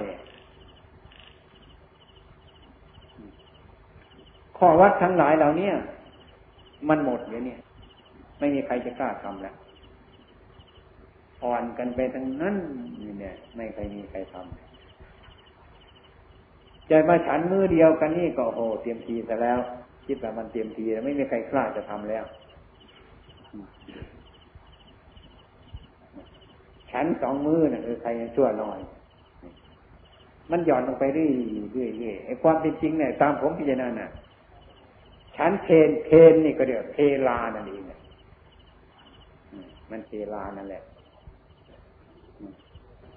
[4.59, 5.71] ข้อวัดทั้งหลายเหล่านี้
[6.89, 7.61] มันหมดเลยเนี่ย
[8.39, 9.55] ไม่มีใครจะกล้าทำแล้ว
[11.45, 12.57] อ่อนกันไปทั้งนั้น
[13.03, 19.59] นี่เนี่ย ไม่เคยมีใครทำจะมาฉันมือเดียวกันนี่ก็โอ้โหเตรียมทีซะแล้ว
[20.07, 22.25] คิดว่ามันเตรียมทีแล้วไม่มีใครกล้าจะทำแล้ว
[26.99, 28.79] ฉันสองมือนะ่ะเออใครชั่วหน่อย
[30.51, 31.31] มันหย่อนลงไปเรื่อย
[31.73, 34.09] เรื่อยเรื่อยไอ้ความเป็นจริงเนี่ยตามผมพิจารณาน่ะ
[35.37, 36.97] ฉันเพนเพนนี่ก็เดี๋ยวเพ
[37.29, 38.01] ลานั่นเองเนี่ย
[39.91, 40.83] มันเพลานั่นแหละ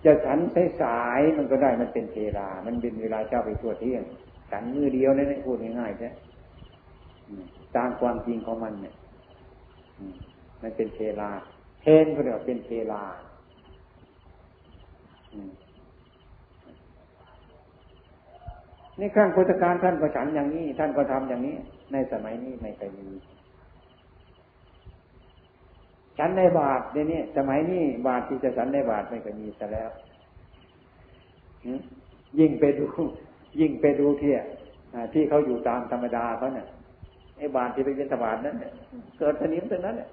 [0.04, 4.04] จะฉันใช้สายมันก็ได้มันเป็นเทรามันเป็นเวลาเจ้าไปทั่วเที่ยง
[4.52, 6.10] ฉันมือเดียวนั่นพูดง่ายๆใช่
[7.76, 8.96] ตามความจริงของมันเนี่ย
[10.62, 11.32] มันเป็นเทรา
[11.82, 13.04] เทนก็เรียกเป็นเทรา
[19.00, 21.56] นี่ข้างพุทธการท่านก็ฉันอย่างนี้ ท่านก็ทำอย่างนี้
[21.92, 23.08] ในสมัยนี้ไม่เคยมี
[26.18, 29.89] ฉันในบาทเดี๋ยวนี้สมัยนี้บาทที่จะฉันในบาทไม่เคยมีซะแล้ว
[32.39, 32.86] ยิ่งไปดู
[33.60, 34.34] ยิ่งไปดูที่
[35.13, 36.68] ที่เขาอยู่ตามธรรมดาเขาเนี่ย
[37.38, 38.72] ไอ้บาทที่ไปยินทบาทนั้นเนี่ย
[39.18, 40.10] เกิดสนิมตรงนั้นเนี่ย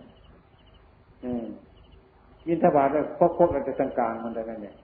[2.48, 4.74] ยินทบาทแล้วพกพกอะไรต่างกลางมันตรงนั้นเนี่ย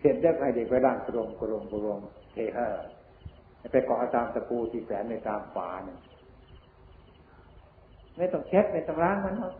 [0.00, 1.98] เสร็จแล้วให้เด็กไปร่างกระรงกระรงกระรง
[2.32, 2.66] เทเฮอ
[3.72, 5.98] ไปเกาะตามตะปูที่แฝงในตามฝาเนี่ย
[8.16, 9.54] ไม่ต้องเช็ดไม่ต้องล้างมันหรอก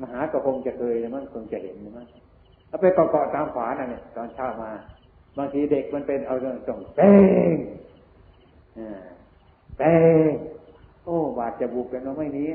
[0.00, 2.06] มหากระพงจะเคยมันคงจะเห็นมั้ง
[2.68, 4.70] เอาไปเกาะตามฝานั่นเนี่ยตอนเช้ามา
[5.38, 7.12] บางทีเด็กมันเป็นเอาเรื่องตรงเป้
[7.54, 7.56] ง
[9.78, 9.94] เป้
[10.30, 10.32] ง
[11.04, 12.48] โอ้ บาดจะบุกกันเราไม่นี้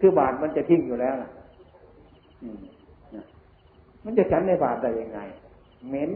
[0.00, 1.14] คือบาดมันจะทิ้งอยู่แล้ว
[4.04, 5.20] มันจะฉันในบาดได้ยังไง
[5.88, 6.10] เหม็น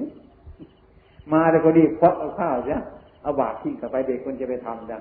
[1.33, 2.79] มาแต่ก็ดีควักเอาข้าวเสีย
[3.23, 5.01] เอาบาดทิ้งกับไปเด็กคนจะไปทำนะ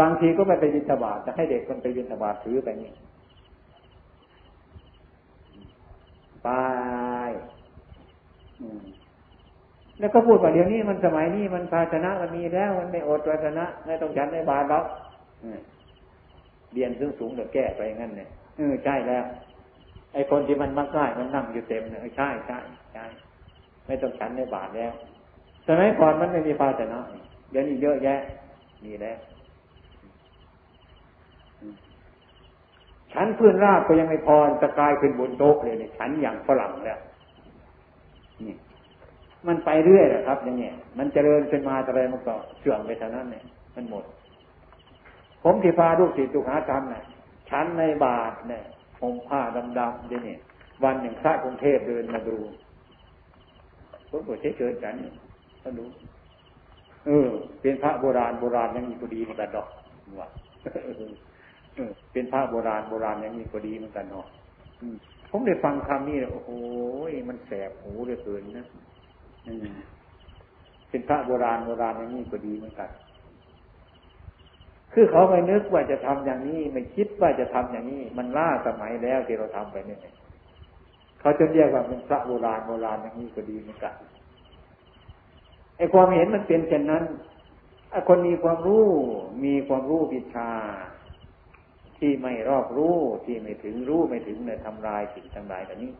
[0.00, 2.90] บางทีก็ไม่ไปบินทบาทจะให้เด็กมันไปบินทบาทถือไปนี่
[6.44, 6.48] ไป
[9.98, 14.84] แล้วก็พูดว่าเดี๋ยวนี้มันสมัยนี้มันภาชนะมันมีแล้ว มันไม่อดภาชนะไม่ต้องฉันในบาทหรอก
[16.72, 19.24] เรียนสูงสูงเดี๋ยวแก้ไปงั้นเนี่ย เออใช่แล้ว
[20.12, 22.58] ไอ้คนที่มันมักง่ายมันนั่งอยู่เต็มเนี่ยใช่ใช่
[22.92, 23.04] ใช่
[23.86, 24.92] ไม่ต้องฉันในบาทแล้ว
[25.66, 27.00] สมัยก่อนมันไม่มีภาชนะ
[27.50, 28.20] เดี๋ยวนี้เยอะแยะ
[28.84, 29.18] มีแล้ว
[33.12, 36.98] ฉันพื้นราบก็ยังไม่พอจะกลายเป็นบนโต๊ะเลยเนี่ยฉันอย่างฝรั่งแล้ว
[38.46, 38.56] นี่
[39.46, 44.04] มันไปเรื่อยแหละครับ อย่างเงี้ยมันเจริญขึ้นมาอะไรมันก็เสื่อมไปเท่านั้นเนี่ยมันหมด
[45.42, 47.02] ผมที่พาลูกศิษย์ลูกหาทำเนี่ย
[47.50, 48.64] ฉันในบาทเนี่ย
[48.98, 49.40] ผมผ้า
[49.78, 50.38] ดำๆเนี่ย
[50.84, 52.36] วันหนึ่งพระกรุงเทพเดินมาดู
[54.10, 54.94] ผมก็เฉยเฉยฉัน
[55.62, 55.84] ก็ดู
[57.06, 57.28] เออ
[57.60, 59.68] เป็นพระโบราณโบราณยังมีพอดีเหมือนกันดอก
[60.20, 60.28] ว่า
[62.12, 64.26] เป็นพระโบราณโบราณย่างนี้ก็ดีเหมือนกันเนาะ
[65.30, 66.50] ผมได้ฟังคำนี้โอ้โห
[67.28, 68.66] มันแสบหูเหลือเกินนะ
[70.90, 72.90] เป็นพระโบราณโบราณอย่างนี้ก็ดีเหมือนกัน
[74.92, 80.00] คือเขาไม่นึกว่าจะทำอย่างนี้ ไม่คิดว่าจะทำอย่างนี้ มันล่าสมัยแล้วที่เราทำไปเนี่ย
[81.20, 83.94] เขาจะเรียกว่าเป็นพระโบราณโบราณอย่างนี้ก็ดีเหมือนกัน
[85.76, 87.04] ไอ้ความเห็นมันเป็นเช่นนั้น
[88.08, 88.86] คนมีความรู้
[89.44, 90.50] มีความรู้วิชา
[91.98, 95.92] ที่ไม่รอบรู้ที่ไม่ถึงรู้ไม่ถึงเนี่ยทำลายสิ่งทั้งหลายแบบนี้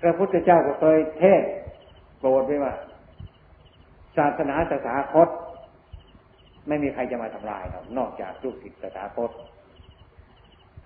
[0.00, 1.42] พระพุทธเจ้าก็เคยเทศ
[2.18, 2.74] โปรดไว้ว่า
[4.16, 5.28] ศาสนาสถาคต
[6.68, 9.30] ไม่มีใครจะมาทำลายเรานอกจากลูกศิษย์สถาคต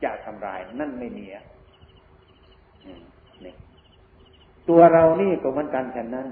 [0.05, 1.45] จะทำลายนั่นไม่มีอะ
[3.45, 3.55] นี่
[4.69, 6.27] ตัวเรานี่ก็เหมือนกันฉะนั้น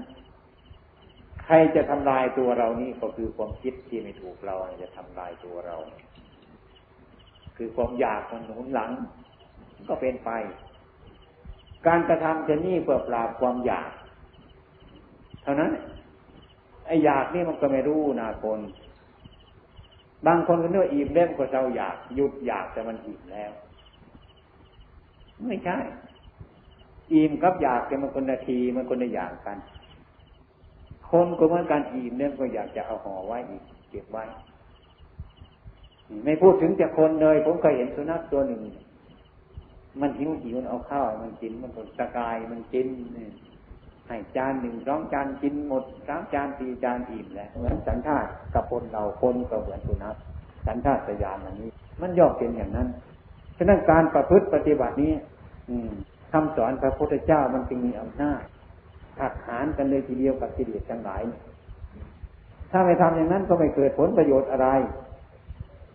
[1.45, 5.77] ใครจะทำลายตัวเรานี่ก็คือความคิดที่ไม่ถูกเราจะทำลายตัวเรา
[7.57, 8.91] คือความอยากมันหนุนหลัง
[9.89, 10.29] ก็เป็นไป
[11.87, 13.91] การกระทำจะนี่เพื่อปราบความอยาก
[15.43, 15.71] เท่านั้น
[16.85, 18.59] ไอ้อยากนี่มันก็ไม่รู้นาคน
[20.27, 23.51] บางคนก็เนื้ออิ่มเล่มก็เจ้าอยากหยุดอยากแต่มันอิ่มแล้ว
[25.47, 25.77] ไม่ใช่
[27.13, 29.57] อิ่มกับอยากแต่มันคนนาทีมันคนละอย่างกัน
[31.09, 34.23] คนก็เหมือนกันอิ่มเล่มก็อยากจะเอาห่อไว้อีกเก็บไว้
[36.25, 38.61] ไม่พูดถึงแต่คนเลย ผมเคยเห็นสุนัขตัวหนึ่ง
[40.01, 42.87] มันหิวหิวมันเอาข้าวมันกินมันตะกายมันกิน
[44.11, 48.17] ให้จานหนึ่งสองจานกินหมดสามจานสี่จานอิ่มแล้วเหมือนสันทา
[48.53, 50.15] กับคนเราคนก็เหมือนสุนัข
[50.65, 51.69] สันทาสยานอันนี้
[52.01, 52.87] มันย่อเป็นอย่างนั้น
[53.57, 55.13] ฉะนั้นการประพฤติปฏิบัตินี้
[55.69, 55.89] อืม
[56.31, 58.41] คำสอนพระพุทธเจ้ามันจึงมีอำนาจ
[59.19, 61.23] หักหานกันเลยทีเดียวกับกิเลสทั้งหลาย
[62.71, 64.67] ถ้าไม่ทำอย่างนั้นก็ไม่เกิดผลประโยชน์อะไร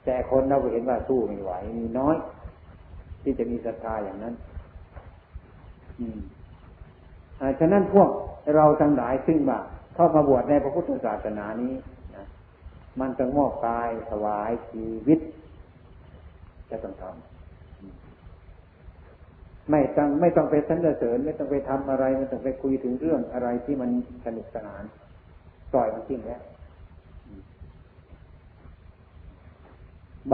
[0.05, 2.17] แต่คนเราเห็นว่าสู้ไม่ไหวมีน้อย
[3.23, 4.35] ที่จะมีศรัทธาอย่างนั้น
[6.01, 6.19] อืม
[7.61, 8.11] ฉะนั้นพวก
[8.55, 9.59] เราทั้งหลายซึ่งว่า
[9.95, 11.75] เข้ามาบวชในพระพุทธศาสนานี้
[12.17, 12.27] นะ
[13.01, 15.19] มันจะมอบกายถวายชีวิต
[16.71, 17.37] จะต้องทำ
[19.71, 23.91] ไม่ต้องไม่ต้องไปสรรเสริญไม่ต้องไปทำอะไร ไม่ต้องไปคุยถึงเรื่องอะไรที่มัน
[24.25, 24.83] สนุกสนาน
[25.73, 26.43] ปล่อยมันทิ้งแล้ว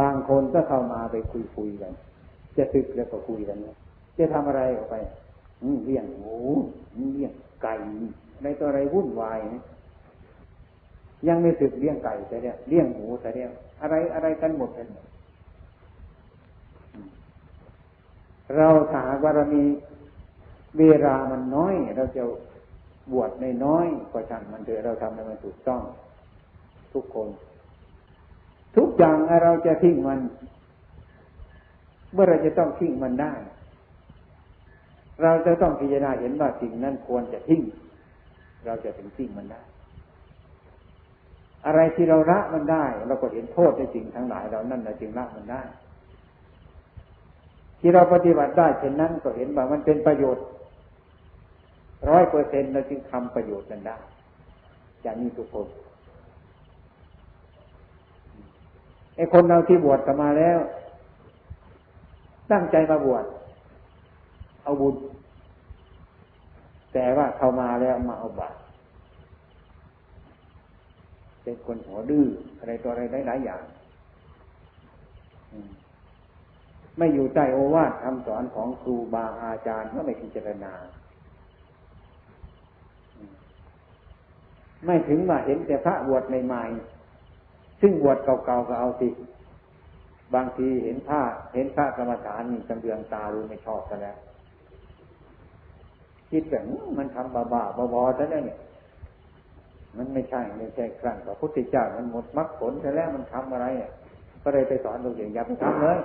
[0.01, 1.93] บางคนก็เข้ามาไปคุยคุยกัน
[2.57, 3.59] จะตึกแล้วก็คุยกัน
[4.19, 4.95] จะทำอะไรออกไป
[5.85, 6.37] เลี้ยงหมู
[7.15, 7.75] เลี้ยงไก่
[8.43, 9.63] ในตัวอะไรวุ่นวายนะ
[11.29, 13.49] ยังไม่สึกเลี้ยงไก่แต่เนี่ยเลี้ยงหมูแต่เนี่ย
[13.83, 14.87] อะไรอะไรกันหมดเลย
[18.57, 19.65] เราถาว่าเรามี
[20.79, 22.23] เวลามันน้อย เราจะ
[23.13, 25.83] บวชในน้อยก็ช่างมันเถอะเราทำให้มันถูกต้อง
[26.93, 27.29] ทุกคน
[28.77, 30.21] ทุกอย่างเราจะทิ้งมัน
[32.13, 33.33] เมื่อเราจะต้องทิ้งมันได้
[35.23, 37.63] เราจะต้องพิจารณาเห็นว่าสิ่งนั้นควรจะทิ้ง
[38.65, 39.61] เราจะถึงทิ้งมันได้
[41.67, 45.63] อะไรที่เราละมันได้ เราก็เห็นโทษในสิ่งทั้งหลายเรานั่นเราจึงละมันได้
[47.81, 50.45] ที่เราปฏิบัติได้เช่นนั้นก็เห็นว่ามันเป็นประโยชน์
[52.11, 53.97] ร้อยเปอร์เซ็นต์เราจึงทำประโยชน์กันได้
[55.03, 55.67] อย่างนี้ทุกคน
[59.17, 60.59] ไอ้คนเราที่บวชกันมาแล้ว
[62.53, 63.25] ตั้งใจมาบวช
[64.63, 64.95] เอาบุญ
[66.93, 68.59] แต่ว่าเข้ามาแล้วมาเอาบาตร
[71.43, 72.27] เป็นคนหัวดื้อ
[72.59, 73.63] อะไรตัวอะไรหลายๆอย่าง
[76.99, 80.73] ไม่อยู่ใต้โอวาทคำสอนของครูบาอาจารย์ก็ไม่พิจารณา
[84.87, 89.09] ไม่ถึงมาเห็นแต่พระบวชใหม่ๆซึ่งบวชเก่าๆก็เอาสิ
[90.35, 91.21] บางทีเห็นพระ
[91.55, 94.17] เห็นพระกรรมฐานมีจำเดืองตาดูไม่ชอบกันแล้ว
[96.33, 96.63] คิดแบบ
[96.99, 98.59] มันทำบ้าๆบอๆซะแล้วเนี่ย
[99.97, 103.91] มันไม่ใช่ไม่ใช่ครั้งพระพุทธเจ้ามันหมดมรรคผลซะแล้วมันทำอะไรอะ
[104.43, 105.99] ก็เลยไปสอนลูกอย่างอย่าไปทำเลย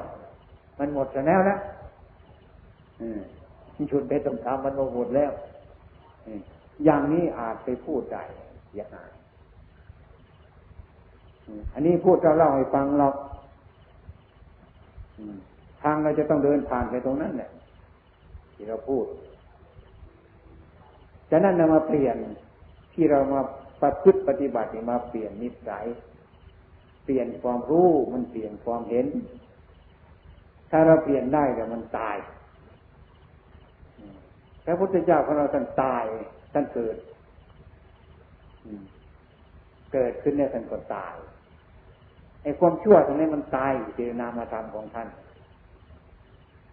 [0.79, 1.57] มันหมดซะแล้วนะ
[3.01, 3.19] อืม
[3.91, 5.31] ชุดไปต้องทำมันหมดแล้ว
[6.85, 8.23] อย่างนี้อาจไปพูดได้
[8.69, 9.09] เสียหาย
[11.73, 13.07] อันนี้พูดเราเล่าให้ฟังเรา
[15.81, 17.49] ทางเราจะต้องเดินผ่านไปตรงนั้นแหละ
[18.55, 19.05] ที่เราพูด
[21.29, 22.17] ฉะนั้นเรามาเปลี่ยน
[22.93, 23.41] ที่เรามา
[23.81, 25.85] ประพฤติปฏิบัติมาเปลี่ยนนิสัย
[27.03, 29.07] เปลี่ยนความรู้มันเปลี่ยนความเห็น
[30.71, 32.17] ถ้าเราเปลี่ยนได้แต่มันตาย
[34.65, 36.05] พระพุทธเจ้าของเราท่านตาย
[36.53, 36.97] ท่านเกิด
[39.93, 41.15] เกิดขึ้นเนี่ยท่านก็ตาย
[42.43, 45.09] ไอ้ความชั่วตรงนี้มันตายอยู่ในนามธรรมของท่าน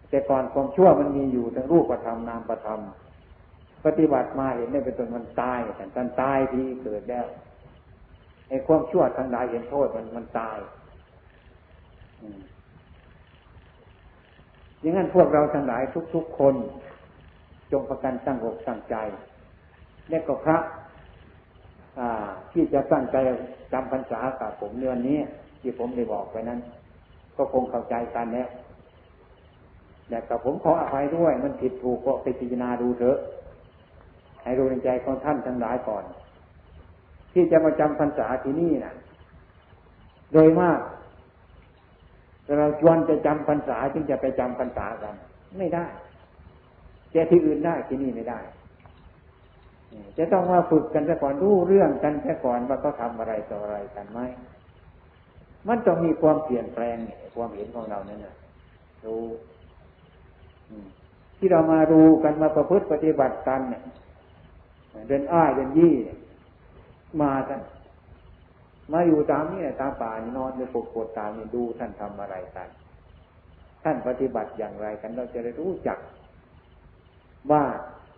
[0.09, 2.79] แต่ก่อนความชั่วมันมีอยู่ทั้งรูปธรรมนามธรรม
[3.85, 7.25] ปฏิบัติมาเห็นได้เป็นตนมันตายแต่ท่านตายที่เกิดแล้ว
[8.49, 10.57] ไอ้ความชั่วทั้งหลายเห็นโทษมันมันตาย
[14.81, 15.81] อย่างนั้นพวกเราทั้งหลาย
[16.15, 16.55] ทุก ๆ คน
[17.71, 18.95] จงประกันตั้งอกตั้งใจ
[20.09, 20.57] และก็พระ
[22.51, 23.17] ที่จะตั้งใจ
[23.71, 25.19] จำพรรษากับผมเดือนนี้
[25.61, 26.59] ที่ผมได้บอกไปนั้น
[27.37, 28.49] ก็คงเข้าใจกันแล้ว
[30.09, 33.17] แต่กับผมขออภัยด้วย มันผิดถูกก็ไปพิจารณาดูเถอะ
[34.45, 36.03] ให้รู้ในใจของท่านทั้งหลายก่อน
[37.33, 38.95] ที่จะมาจำพรรษาที่นี่นะ
[40.33, 40.79] โดยมาก
[42.57, 45.15] เราชวนจะจำพรรษาจึงจะไปจำพรรษากัน
[45.57, 45.85] ไม่ได้
[47.11, 48.39] แต่ที่อื่นได้ที่นี่ไม่ได้
[50.17, 54.19] จะต้องมาฝึกกันแต่ก่อนรู้เรื่องกันแต่ก่อนว่าเขาทาอะไรต่ออะไรกันไหม
[55.67, 56.97] มันต้องมีความเปลี่ยนแปลง
[57.35, 58.35] ความเห็นของเราเนี่ย
[59.05, 59.23] รู้
[61.37, 63.83] ที่เรามาดูกันมาประพฤติปฏิบัติกันเนี่ย
[65.07, 65.93] เดินอ้ายเดินยี่
[67.21, 67.61] มาท่าน
[68.91, 72.69] มาอยู่ตามนี่ตามป่านอนในปกปวดตามนี่ดูท่านทำอะไรกัน
[73.83, 75.97] ท่านปฏิบัติอย่างไรกันเราจะได้รู้จัก
[77.51, 77.63] ว่า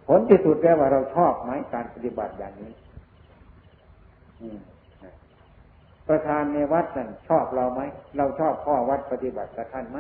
[0.08, 2.72] ผลที่สุดแล้วว่าเราชอบไหมการปฏิบัติอย่างนี้
[6.08, 7.82] ประธานในวัดนั่นชอบเราไหม
[8.18, 10.00] เราชอบพ่อวัดปฏิบัติกับท่านไหม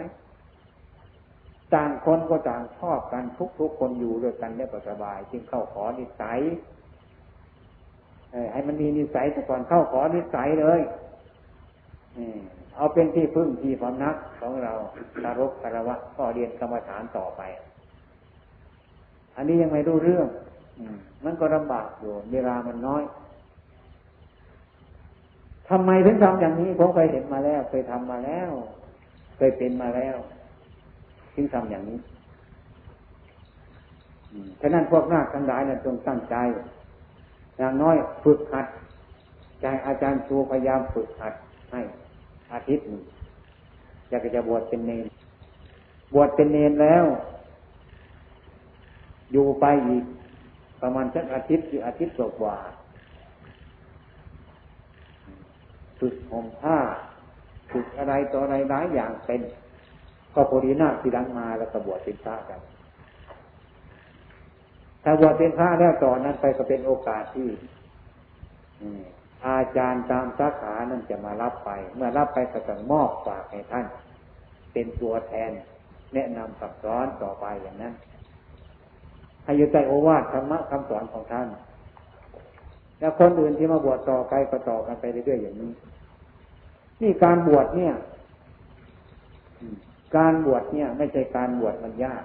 [1.73, 3.23] ต่างคนก็ต่างชอบกัน
[3.59, 6.39] ทุกๆคนอยู่ด้วยกันได้สบาย จึงเข้าขอนิสัย
[8.51, 10.81] ให้มันมีนิสัยแต่ก่อนเข้าขอนิสัยเลย
[12.75, 14.73] เอาเป็นที่พึ่งที่พำนักของเรา
[15.23, 17.41] คารพคารวะก็เรียนกรรมฐานต่อไป
[19.35, 20.27] อันนี้ยังไม่รู้เรื่อง
[21.25, 23.03] มันก็ลำบากอยู่เวลามันน้อย
[25.69, 28.51] ทำไมถึงทำอย่างนี้ผมเคยเห็นมาแล้ว เคยทำมาแล้ว
[29.37, 30.17] เคยเป็นมาแล้ว
[31.37, 31.99] ถึงทำอย่างนี้
[34.61, 36.35] ฉะนั้นพวกนาคทั้งหลายนั้นจงตั้งใจ
[37.57, 38.67] อย่างน้อยฝึกหัด
[39.61, 41.33] ใจอาจารย์ครูพยายามฝึกหัด
[41.71, 41.81] ให้
[42.53, 43.03] อาทิตย์หนึ่ง
[44.09, 45.07] อยากจะบวชเป็นเนร
[46.13, 47.05] บวชเป็นเนรแล้ว
[49.31, 50.03] อยู่ไปอีก
[50.81, 52.57] ประมาณสักอาทิตย์หรืออาทิตย์กว่า
[55.99, 56.77] ฝึกห่มผ้า
[57.71, 59.41] ฝึกอะไรต่ออะไรหลายอย่างเป็น
[60.37, 62.59] ก็พอดีนาที่ลังมาแล้วก็บวชเป็นพระกัน
[65.03, 67.47] ถ้าบวชเป็นพระแล้วต่อนนั้นไปก็เป็นโอกาสที่
[69.45, 73.85] อาจารย์ตามสาขานั่นจะมารับไป เมื่อรับไปก็ต้องมอบฝากให้ท่าน
[74.73, 75.51] เป็นตัวแทน
[76.13, 77.93] แนะนำสับสอนต่อไปอย่างนั้น
[79.43, 81.47] ให้อยู่ใจโอวาทธรรมะคำสอนของท่าน
[82.99, 85.71] แล้วคนอื่นที่มาบวชต่อไปก็ต่อกันไปเรื่อยๆอย่างนี้
[87.01, 87.93] นี่การบวชเนี่ย
[90.15, 92.23] การบวชเนี่ย ไม่ใช่การบวชมันยาก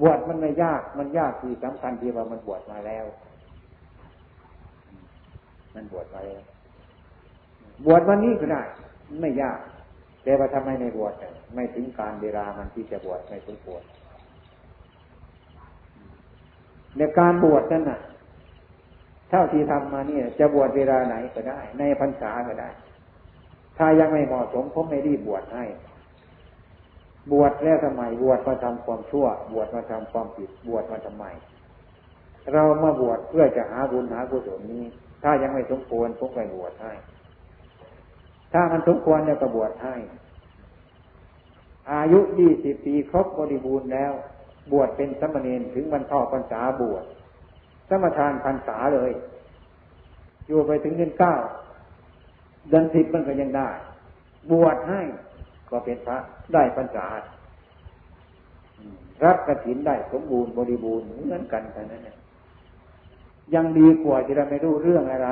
[0.00, 3.04] บวชมันไม่ยาก มันยากที่สำคัญที่ว่ามันบวชมาแล้ว
[5.74, 6.42] มันบวชมาแล้ว
[7.86, 8.62] บวชวันนี้ก็ได้
[9.20, 9.58] ไม่ยาก
[10.22, 11.14] แต่ว่าทำไมไม่บวช
[11.54, 13.84] ไม่ถึงการเวลามันที่จะบวชไม่ถึงบวช
[16.96, 18.00] ในการบวชนั่นน่ะ
[19.30, 22.70] เท่าที่ทำมาเนี่ย จะบวชเวลาไหนก็ได้ ในพรรษาก็ได้
[23.78, 25.64] ถ้ายังไม่เหมาะสมผมไม่รีบบวชให้
[27.32, 31.24] บวชแล้วทำไม บวชมาทำความชั่ว บวชมาทำความผิด บวชมาทำไม
[32.52, 34.84] เรามาบวชเพื่อจะหาบุญหากุศลนี้
[35.22, 36.92] ถ้ายังไม่สมควรผมไปบวชให้
[38.52, 39.96] ถ้ามันสมควรเนี่ยก็บวชให้
[41.92, 44.12] อายุยี่สิบปีครบบริบูรณ์แล้ว
[44.72, 47.04] บวชเป็นสมณีนถึงบรรท่อพรรษาบวช
[47.88, 49.12] สมทานพรรษาเลย
[50.46, 51.34] อยู่ไปถึงเดือนเก้า
[52.68, 53.70] เดือนสิบมันก็ยังได้
[54.52, 55.02] บวชให้
[55.70, 56.18] ก็เป็นพระ
[56.52, 57.06] ได้พรรษา
[59.24, 62.16] รับกระถินได้สมบูรณ์บริบูรณ์เหมือนกันแค่นั้นเนี่ย
[63.54, 65.30] ยังดีกว่าที่เราไม่รู้เรื่องอะไร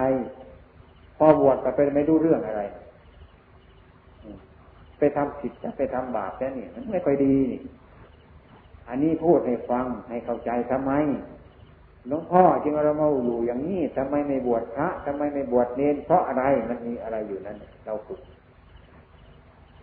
[1.19, 2.63] พอบวชก็ไปไม่รู้เรื่องอะไร
[4.99, 7.37] ไปทำผิดจะไปทำบาปแค่นี้มันไม่ค่อยดี
[8.89, 10.93] อันนี้พูดให้ฟังให้เข้าใจทำไม
[12.09, 17.57] หลวงพ่อจึงเรามาอยู่อย่างนี้ทำไมไม่บวชพระทำไมไม่บวชเนนเพราะอะไรมันมีอะไรอยู่นั้น
[17.87, 18.21] เราฝึก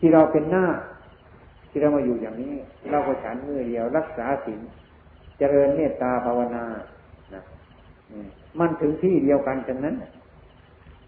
[0.01, 0.65] ที่เราเป็นหน้า
[1.69, 2.55] ที่เรามาอยู่อย่างนี้
[2.91, 4.59] เราก็ฉันมือเดียว รักษาศีล
[5.37, 6.63] เจริญเมตตาภาวนา
[8.59, 9.95] มันถึงที่เดียวกันกันนั้น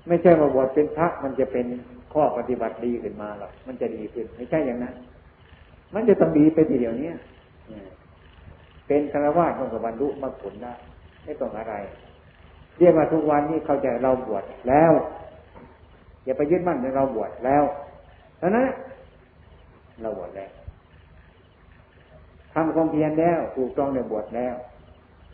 [0.08, 1.66] ไม่ใช่ว่าบวชเป็นพระมันจะเป็น
[2.14, 4.94] ข้อปฏิบัติดีขึ้นมาหรอกมันจะดีขึ้น ไม่ใช่อย่างนั้น
[5.94, 7.16] มันจะต้องดีไปทีเดียวนี้ย
[8.88, 10.74] เป็นคารวะมันกับบรรลุมรรคผลได้
[11.26, 11.74] ไม่ต้องอะไร
[12.78, 14.92] เรียกมาทุกวันนี้เขาใจเราบวชแล้ว
[16.24, 17.64] อย่าไปยึดมั่นในเราบวชแล้ว
[18.46, 18.68] ท่านั้น
[20.02, 20.50] เราบวชแล้ว
[22.54, 24.56] ทำความเพียรแล้วถูกต้องในบวชแล้ว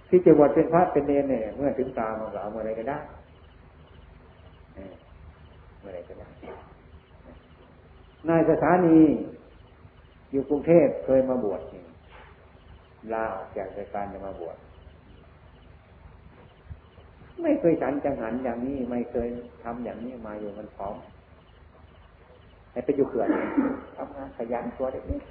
[0.10, 3.00] ที่จะบวชเป็นพระเป็นเนรเนี่ย เมื่อถึงตามันก็เอาเมื่อไรก็ได้
[5.80, 6.30] เมื่อไรก็ได้
[8.28, 9.00] นายสถานี
[10.32, 11.62] อยู่กรุงเทพเคยมาบวช
[13.14, 14.58] ลาออกจากราชการจะมาบวช
[17.42, 19.28] ไม่เคยฉันจังหันอย่างนี้ ไม่เคย
[19.64, 20.98] ทำอย่างนี้มาอยู่มันพร้อม
[22.80, 23.30] ให้ไปอยู่เขื่อน
[23.98, 25.30] ทำงานขยันตัวเด็กๆ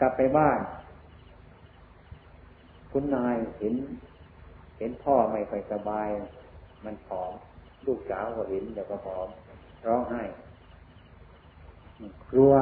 [0.00, 0.58] กลับไปบ้าน
[2.90, 3.74] คุณนายเห็น
[4.78, 6.08] เห็นพ่อไม่ค่อยสบาย
[6.84, 7.32] มันผอม
[7.86, 9.28] ลูกสาวก็เห็นเดี๋ยวก็ผอม
[9.86, 10.22] ร้องไห้
[12.30, 12.52] กลัว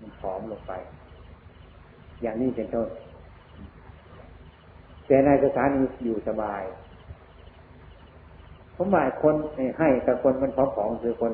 [0.00, 0.72] มันผอมลงไป
[2.22, 2.88] อย่างนี้เป็นต้น
[5.06, 6.64] แต่ในสถานีอยู่สบาย
[8.76, 9.34] ผมหมายคน
[9.78, 11.32] ให้แต่คนมันผอมๆคือคน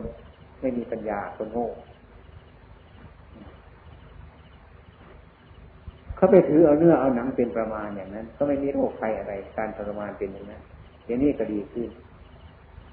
[0.60, 1.68] ไม่มีปัญญาคนโง่
[6.16, 10.62] เขาไปถือเอาเนื้อเอาหนังเป็นประมาณอย่างนั้น ก็ไม่มีโรคภัยอะไร การทรมานเป็นอย่างนั้น
[11.06, 11.88] อย่างนี้ก็ดีขึ้น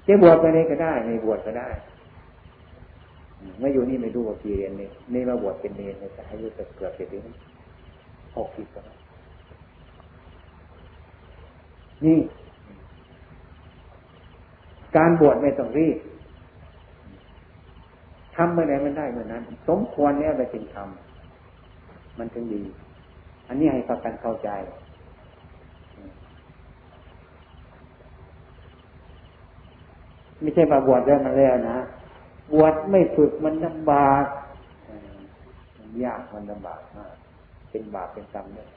[0.06, 1.68] จะบวชไปนี่ก็ได้ไม่บวชก็ได้
[3.60, 7.22] ไม่อยู่นี่ไม่ดูว่ากี่เรียนนี่นี่มาบวชเป็นเนรแต่อายุเกือบเจะถึง
[8.36, 8.84] หกสิบแล้ว
[12.04, 12.18] นี่
[14.96, 15.98] การบวชไม่ต้องรีบ
[18.36, 22.62] ทำเมื่อไหร่มันได้เมื่อนั้น สมควรเนี่ยไปถึงทำมันถึงดี
[23.48, 24.50] อันนี้ให้ประกันเข้าใจ
[30.40, 31.78] ไม่ใช่มาบวชได้มาแล้วนะ
[32.52, 34.24] บวชไม่ฝึกมันลำบาก
[35.78, 37.14] มันยากมันลำบากมาก
[37.70, 38.68] เป็นบาปเป็นกรรมเนี่ย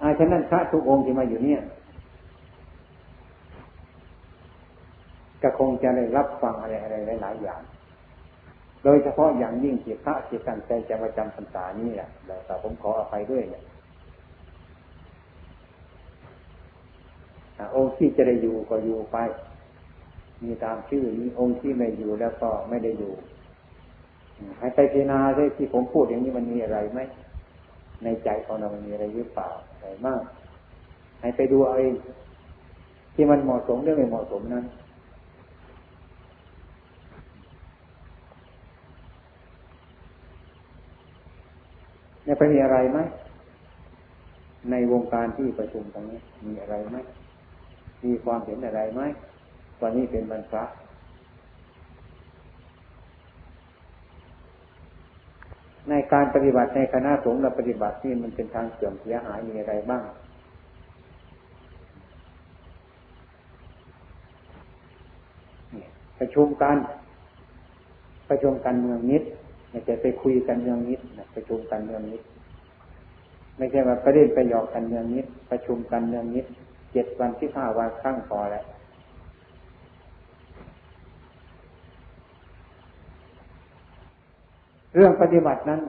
[0.00, 1.60] อาฉะนั้นพระทุกองค์ที่มาอยู่เนี่ย
[5.42, 7.62] ก็คงจะได้รับฟังอะไรอะไรหลาย ๆ อย่าง
[8.82, 12.08] โดดยเฉพาะอย่างยิ่งที่พระที่ตั้งใจจะมาจำพรรษานี้แหละ
[12.46, 13.64] แต่ผมขออภัยด้วยเนี่ย
[17.74, 19.16] องค์ที่จะได้อยู่ก็อยู่ไป
[20.42, 23.12] มีตามชื่อนี้องค์ที่ไม่อยู่แล้วก็ไม่ได้อยู่
[24.58, 27.00] ให้ไปพิจารณาด้วยที่ผมพูดอย่างนี้มันมีอะไรไหม
[28.04, 30.22] ในใจของเรามันมีอะไรหรือเปล่าอะไรมาก
[31.20, 31.94] ให้ไปดูเอาเอง
[33.14, 34.64] ที่มันเหมาะสมหรือไม่เหมาะสมนั้น
[42.28, 42.98] เนี่ยไปมีอะไรไหม
[44.70, 46.96] ในวงการที่ประชุมตรงนี้มีอะไรไหม
[48.04, 49.02] มีความเห็นอะไรไหม
[49.82, 50.64] วันนี้เป็นบรรพะ
[55.88, 60.02] ในการปฏิบัติในคณะสงฆ์เราปฏิบัติที่มันเป็นทางเสื่อมเสียหายมีอะไรบ้าง
[66.18, 66.76] ประชุมกัน
[68.28, 69.24] ประชุมกันเมืองนิด
[69.70, 71.00] ไม่ใช่ไปคุยกันเมืองนิด
[71.34, 72.22] ประชุมกันเมืองนิด
[73.56, 76.46] ไม่ใช่ว่าประเด็นไปหยอกกันเมืองนิดประชุมกันเมืองนิด
[76.92, 78.64] เจ็ดวันที่ห้าวันครั้งพอแล้ว
[84.94, 85.80] เรื่องปฏิบัตินั้น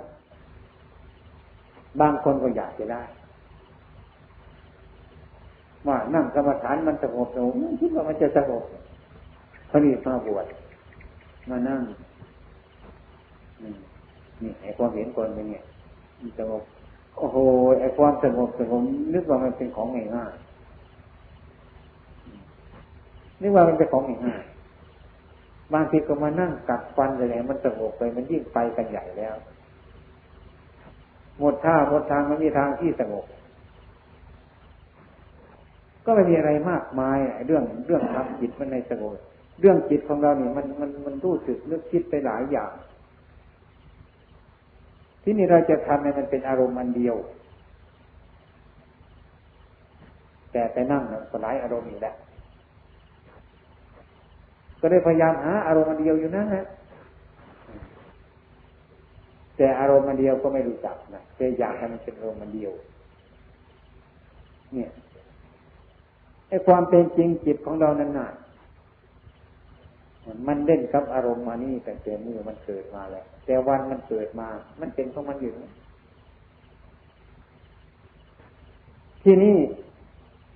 [2.02, 3.04] บางคนก็อยากจะได้
[5.88, 8.64] ว่านั่งกรรมฐานมันสงบสงบคิดว่ามันจะสงบ
[9.70, 10.46] พระนี่มาบวช
[11.50, 11.82] มานั่ง
[13.64, 15.58] นี่ไอ้ความเห็นคนเป็นไง
[16.40, 16.64] สงบ
[17.18, 17.38] โอ้โห
[17.80, 18.84] ไอ้ความสงบสงบ
[19.14, 20.34] นึกว่ามันเป็นของง่าย
[23.42, 24.44] นึกว่ามันเป็นของง่าย
[25.74, 29.36] บางทีก็มานั่งกัดฟันอะไรมันสงบไปมันยิ่งไปกันใหญ่แล้ว
[31.40, 33.26] หมดท่าหมดทางมันมีทางที่สงบ
[36.06, 39.16] ก็ไม่มีอะไรมากมายเรื่องเรื่องทำจิตมันในสงบ
[39.60, 42.72] เรื่องจิตของเราเนี่ยมันมันมันรู้สึกนึกคิดไปหลายอย่าง
[45.30, 47.16] ที่นี่เราจะทำให้มันเป็นอารมณ์อันเดียว
[50.52, 52.16] แต่ไปนั่งเนี่ยก็หลายอารมณ์อีกแล้ว
[54.80, 56.66] ก็ได้พยายามหาอารมณ์อันเดียวอยู่นั่นแหละ
[59.58, 62.72] แต่อารมณ์อันเดียวก็ไม่รู้จักนะแต่อยากให้มันเป็นอารมณ์อันเดียว
[64.74, 64.90] เนี่ย
[66.50, 68.30] ไอ้ความเป็นจริงจิตของเรานั้นน่ะ
[70.48, 74.48] มันเล่นกับอารมณ์มานี่แต่แต่มือมันเกิดมาแล้วแต่วันมันเกิดมา
[74.82, 75.54] มันเป็นของมันอยู่
[79.24, 79.58] ที่นี่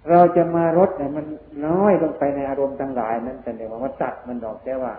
[0.09, 1.25] เราจะมารดเนี่ยมัน
[1.67, 4.93] น้อยลงไปในอารมณ์ทั้งหลายนั้นแต่เดี๋ยวว่าตัดมันดอกแค่ว่า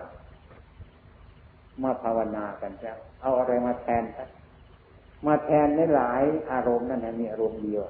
[1.83, 2.91] มาภาวนากันจ้ะ
[3.21, 4.29] เอาอะไรมาแทนครับ
[5.25, 7.83] มาแทนในหลายอารมณ์นั่นมีอารมณ์เดียว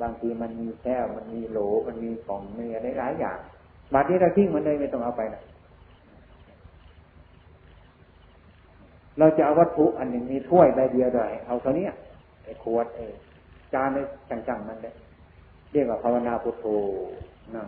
[0.00, 3.38] บางทีมันมีแก้วมันมีโหลมันมีกล่องมีอะไรหลายอย่าง
[3.92, 5.42] บาดนี้เราทิ้งมันเลยไม่ต้องเอาไปนะ
[9.18, 11.86] เราจะเอาวัตถุอันหนึ่งมีถ้วยใบเดียวได้เอาเท่านี้
[12.44, 13.04] ไอ้ขวดไอ้
[13.74, 14.02] จานไอ้
[14.48, 14.94] จังๆมันเลย
[15.72, 16.66] เรียกว่าภาวนาพุทโธ
[17.54, 17.66] นั่ง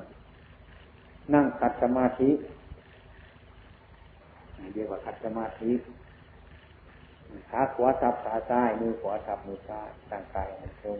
[1.35, 2.31] นั่งขัดสมาธิ
[4.75, 5.73] เรียกว่าขัดสมาธิ
[7.51, 10.99] ขาขวาทับขาซ้ายมือขวาทับมือซ้ายตั้งกายมันตรง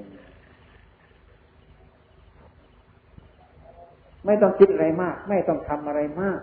[4.27, 6.41] ไม่ต้องคิดอะไรมาก ไม่ต้องทำอะไรมาก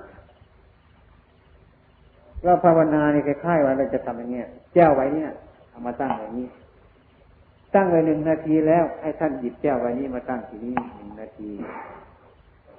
[2.43, 5.29] เราภาวนาเนี่ยคล้ายๆว่าเราจะทำอย่างเงี้ยแก้วไว้เนี่ย
[5.69, 6.47] เอามาตั้งอย่างนี้
[7.75, 11.49] ตั้งไว้หนึ่งนาทีแล้ว ให้ท่านหยิบแก้วไว้นี้มาตั้งที่นี่หนึ่งนาที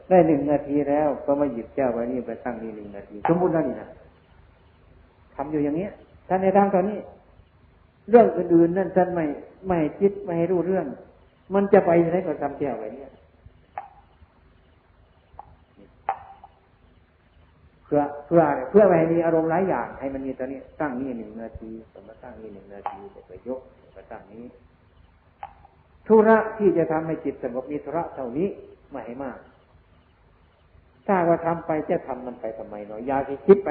[0.08, 3.88] ได้หนึ่งนาทีแล้วก็มาหยิบแก้วไว้นี้ไปตั้งนี่หนึ่งนาที สมมุตินั่นนี่นะ
[5.34, 5.92] ทำอยู่อย่างเงี้ย
[6.28, 6.98] ท่านในทางตอนนี้
[8.10, 9.24] เรื่องอื่นๆนั่นท่านไม่
[9.68, 10.86] ไม่คิดไม่ให้รู้เรื่อง
[11.54, 13.10] มันจะไปไหนก็ทำแก้วไว้เนี่ย
[17.94, 23.60] พื่อเพื่อเพื่อให้มีอารมณ์หลายอย่างให้มันมีตอนนี้ตั้งนี่หนึ่งนาทีสมมาตั้งนี่หนึ่งนาทีเดี๋ยวไปยก
[23.96, 24.44] มาตั้งนี้
[26.06, 28.48] ธุระที่จะทำให้จิตสงบมีธุระเท่านี้
[28.90, 29.38] ไม่ให้มาก
[31.06, 33.70] ถ้าว่าทำไปจะทำมันไปทำไมเนาะอย่าคิดไป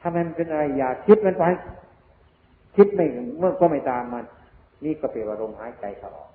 [0.00, 1.44] ถ้ามันเป็นอะไรอย่าคิดมันไป
[2.76, 3.06] คิดไม่
[3.38, 4.24] เมื่อก็ไม่ตามมัน
[4.84, 6.30] นี่ก็เป็นอารมณ์หายใจเข้าออก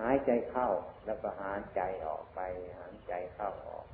[0.00, 0.68] หายใจเข้า
[1.06, 2.40] แล้วก็หายใจออกไป
[2.78, 3.84] หายใจเข้าออก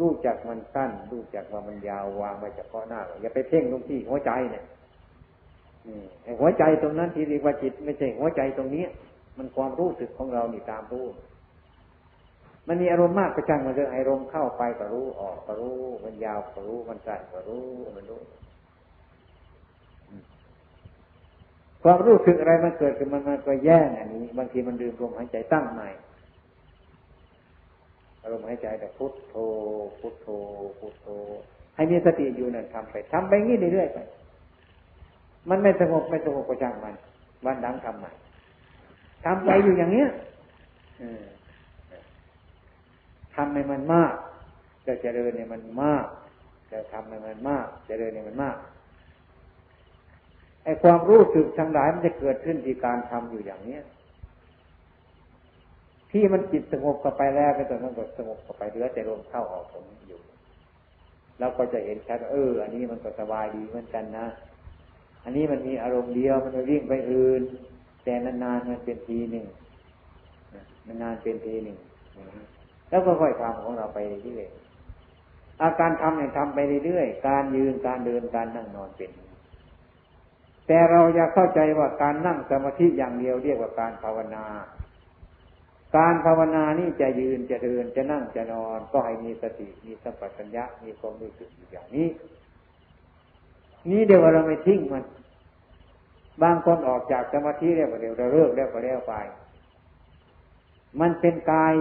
[0.00, 4.64] รู้จักมันสั้น รู้จักว่ามันยาววางไว้เฉพาะหน้า อย่าไปเพ่งตรงที่หัวใจเนี่ย
[6.40, 8.84] หัวใจตรงนั้นที่เรียกว่าจิต ไม่ใช่หัวใจตรงนี้
[9.38, 11.06] มันความรู้สึกของเรานี่ตามรู้
[12.68, 17.64] มันมีอารมณ์มากประจังมันจะอารมณ์เข้าไปก็รู้ออกก็รู้ มันยาวก็รู้ มันสั้นก็รู้
[17.96, 18.20] มันรู้
[21.82, 25.88] ความรู้สึกอะไรมันเกิดขึ้นมันมันก็แย่งอันนี้ บางทีมันลืมลมหายใจตั้งใหม่
[28.24, 29.34] อารมณ์หายใจแต่พุทโธ
[30.00, 30.28] พุทโธ
[30.78, 31.08] พุทโธ
[31.74, 33.98] ให้มีสติอยู่นั่นทำไปทำไปงี้เรื่อยๆไป
[35.50, 36.94] มันไม่สงบไม่สงบก็ช่างมัน
[37.44, 38.10] วันดังทำใหม่
[39.24, 40.08] ทำไปอยู่อย่างเนี้ย
[43.34, 44.14] ทำให้มันมาก
[44.86, 46.06] จะเจริญเนี่ยมันมาก
[46.72, 48.56] จะทำให้มันมาก เจริญเนี่ยมันมาก
[50.64, 53.82] ไอ้ความรู้สึกทั้งหลายมันจะเกิดขึ้นที่การทำอยู่อย่างเนี้ย
[56.16, 60.20] ที่มันจิตสงบกับไปแล้วไปตอนนั้นก็สงบกับไปเหลือแต่ลมเข้าออกตรงนี้อยู่
[61.38, 64.26] เราก็จะเห็นชัดเออ อันนี้มันก็สบายดีเหมือนกันนะ
[65.24, 67.42] อันนี้มันมีอารมณ์เดียวมันไม่วิ่งไปอื่น
[68.04, 69.46] แต่นานๆมันเป็นทีหนึ่ง
[71.02, 71.76] นานๆเป็นทีหนึ่ง
[72.90, 79.10] แล้วก็ค่อยทำของเราไปเรื่อยๆอาการทำเนี่ยทำไปเรื่อยๆการยืนการเดินการนั่งนอนเป็น
[80.66, 84.44] แต่เราอยากเข้าใจว่าการนั่งสมาธิอย่างเดียวเรียกว่าการภาวนา
[85.96, 92.08] การภาวนานี่จะยืนจะเดินจะนั่งจะนอน ก็ให้มีสติมีสัมปชัญญะมีความรู้สึกอยู่อย่างนี้
[93.90, 95.04] นี่เดี๋ยวเราไม่ทิ้งมัน
[96.42, 99.14] บางคนออกจากสมาธิแล้วก็เดี๋ยวเราเลิกแล้วก็แล้วไป
[101.00, 101.74] มันเป็นกาย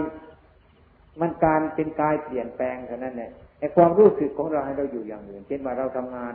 [1.20, 6.34] มันการเป็นกายเปลี่ยนแปลงเท่านั้นแหละไอ้ความรู้สึกของเราให้เราอยู่อย่างอื่นเช่นว่าเราทำงาน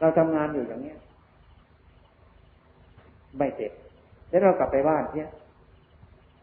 [0.00, 0.98] เราทำงานอยู่อย่างเนี้ย
[3.38, 3.72] ไม่เสร็จ
[4.28, 5.30] แล้วเรากลับไปบ้านเนี่ย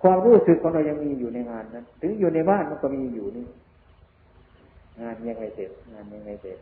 [0.04, 3.48] ความรู้สึกของเรายังมีอยู่ในงานนั้นถึงอยู่ในบ้านมันก็มีอยู่นี่
[5.02, 6.58] งานยังไงเสร็จงานยังไงเสร็จ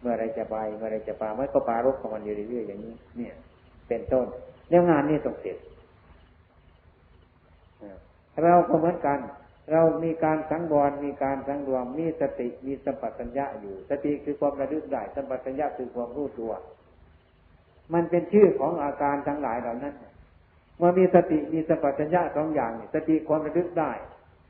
[0.00, 3.34] เมื่อไรจะไปเมื่อไรจะปามันก็ปารกของมันอยู่เรื่อยๆอย่างนี้ เนี่ย
[3.88, 4.26] เป็นต้น
[4.68, 5.56] แล้วงานนี้ต้องเสร็จ
[8.42, 9.18] เราก็เหมือนกัน
[9.72, 16.52] เรามีการสังวรมีการสังรวม มีสติมีสัมปชัญญะอยู่ สติคือความระลึกได้สัมปชัญญะคือความรู้ตัว
[17.94, 19.94] มันเป็นชื่อของอาการทั้งหลายเหล่านั้น
[20.78, 23.92] เมื่อมีสติมีสัมปชัญญะสองอย่างสติความระลึกได้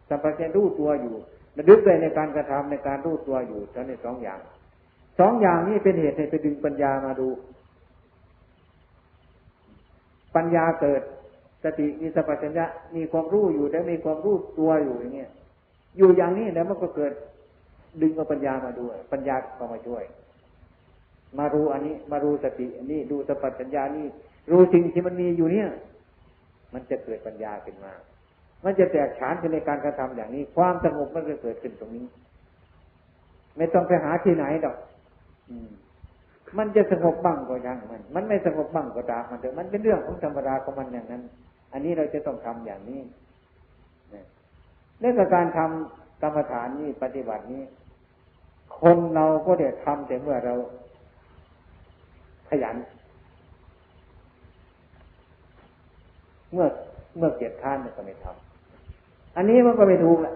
[0.09, 1.17] สัมปชัญญะรู้ตัวอยู่
[1.59, 4.41] ระลึกได้ในการกระทำในการรู้ตัวอยู่ทั้งในสองอย่าง
[5.19, 7.29] สองอย่างนี้เป็นเหตุให้ไปดึงปัญญามาดู
[10.37, 11.03] ปัญญาเกิด
[11.65, 12.65] สติมีสัมปชัญญะ
[12.97, 15.31] มีความรู้อยู่แล้วมีความรู้ตัวอยู่อย่างเงี้ย
[15.99, 17.13] อยู่อย่างนี้แล้วมันก็เกิด
[18.03, 20.05] ดึงเอาปัญญามาดูปัญญาเข้ามาช่วย
[21.39, 24.07] มารู้อันนี้ มารู้สติอันนี้ดูสัมปชัญญะนี่
[24.51, 25.69] รู้สิ่งที่มันมีอยู่เนี่ย
[26.75, 27.93] มันจะเกิดปัญญาขึ้นมา
[28.65, 32.07] มันจะแตกฉานในการกระทำอย่างนี้ ความสงบมันจะเกิดขึ้นตรงนี้
[33.57, 34.77] ไม่ต้องไปหาที่ไหนดอก
[35.51, 35.71] อืม
[36.59, 41.23] มันจะสงบบ้างก็ยังมัน มันไม่สงบบ้างก็ตามมันเถอะมันเป็นเรื่องของธรรมดาของมันอย่างนั้น
[41.73, 43.01] อันนี้เราจะต้องทำอย่างนี้
[45.01, 47.63] เรื่องการทำกรรมฐานนี้ปฏิบัตินี้
[48.81, 50.55] คนเราก็เดี๋ยวทำแต่เมื่อเรา
[52.49, 52.77] ขยัน
[56.53, 56.67] เมื่อ
[57.19, 60.35] เมื่อเกียรข้านมันก็ไม่ทำอันนี้มันก็ไม่ถูกแหละ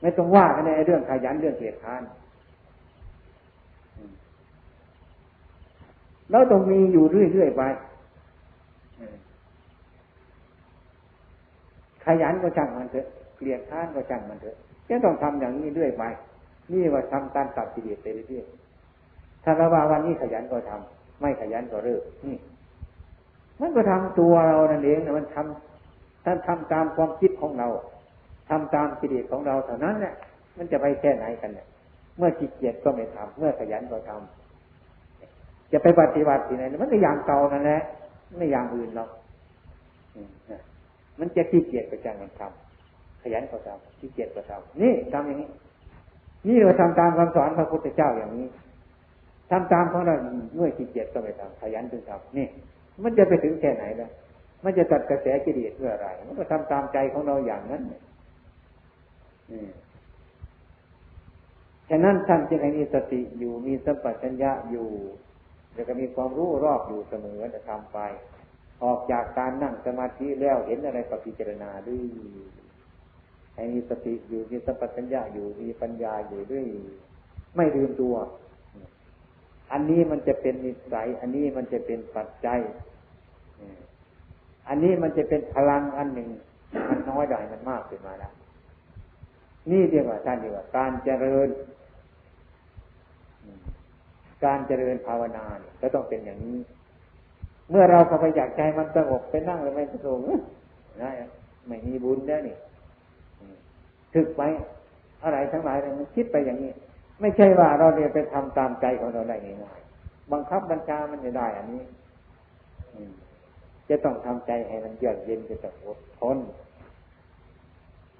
[0.00, 2.02] ไม่ต้องว่ากันในเรื่องขยันเรื่องเกียรข้าน
[6.30, 7.62] แล้วต้องมีอยู่เรื่อยๆไป
[12.04, 13.06] ขยันก็ช่างมันเถอะ
[13.36, 14.56] เกลียดข้านก็ช่างมันเถอะ
[14.88, 16.04] จะต้องทำอย่างนี้เรื่อยไป
[16.72, 22.36] นี่ว่าทำการตัดกิเลสไปเรื่อยๆถ้าเราว่าวันนี้ขยันก็ทำไม่ขยันก็เลิกนี่
[23.60, 27.68] มันก็ทำตัวเรานั่นเองมันทำท่านทำตามความคิดของเรา
[28.48, 30.14] ทำตามกิเลสของเราเท่านั้นแหละ
[30.56, 31.66] มันจะไปแค่ไหนกันเนี่ย
[32.18, 37.82] เมื่อขี้เกียจก็ไม่ทำเมื่อขยันก็ทำจะไปปฏิบัติที่ไหนมันก็อย่างเก่านั่นแหละ
[38.36, 39.10] ไม่อย่างอื่นหรอก
[41.18, 45.48] มันจะขี้เกียจก็จังมันทำขยันก็ทำขี้เกียจก็ทำนี่ทำอย่างนี้
[46.48, 48.46] นี่เราทำตามคำสอนพระพุทธเจ้าอย่างนี้
[49.50, 50.14] ทำตามของเรา
[50.56, 52.46] เมื่อขี้เกียจก็ไม่ทำขยันจึงทำนี่
[53.02, 54.10] มันจะไปถึงแค่ไหนล่ะ
[54.64, 57.82] มันจะตัดกระแสกิเลสเพื่ออะไร มันก็ทำตามใจของเราอย่างนั้น
[61.90, 64.88] ฉะนั้นท่านจึงให้มีสติอยู่มีสัมปชัญญะอยู่
[65.74, 67.98] แล้วก็มีความรู้รอบอยู่เสมอจะทำไป
[68.84, 72.02] ออกจากการนั่งสมาธิแล้วเห็นอะไรก็พิจารณาด้วย
[73.54, 76.64] ให้มีสติอยู่มีสัมปชัญญะอยู่มีปัญญาอยู่ด้วย
[77.56, 78.14] ไม่ลืมตัว
[79.72, 82.60] อันนี้มันจะเป็นนิสัย อันนี้มันจะเป็นปัจจัย
[84.68, 86.28] อันนี้มันจะเป็นพลังอันหนึ่ง
[86.88, 88.32] มันน้อยได้มันมากขึ้นมาแล้ว
[89.70, 91.48] นี่เรียกว่าท่านเรียกว่า การเจริญ
[94.44, 96.58] การเจริญภาวนาเนี่ยก็ต้องเป็นอย่างนี้
[97.70, 100.20] เมื่อเราเข้าไปอยากใจมันสงบไปนั่งแล้วไม่สงบ
[101.02, 101.10] นะ
[101.66, 102.56] ไม่มีบุญได้นี่
[104.14, 104.42] ถึกไป
[105.22, 106.72] อะไรทั้งหลายมันคิดไปอย่างนี้
[107.22, 111.82] ไม่ใช่ว่าเราเนี่ยไปทำตามใจของเราได้ง่ายๆบังคับบัญชามันไม่ได้ อันนี้
[113.88, 116.38] จะต้องทำใจให้มันเยือกเย็นจะต้องอดทน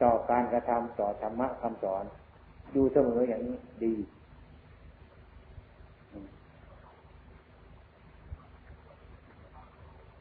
[0.02, 2.04] ต่อการกระทำต่อธรรมะคำสอน
[2.72, 3.94] อยู่เสมออย่างนี้ดี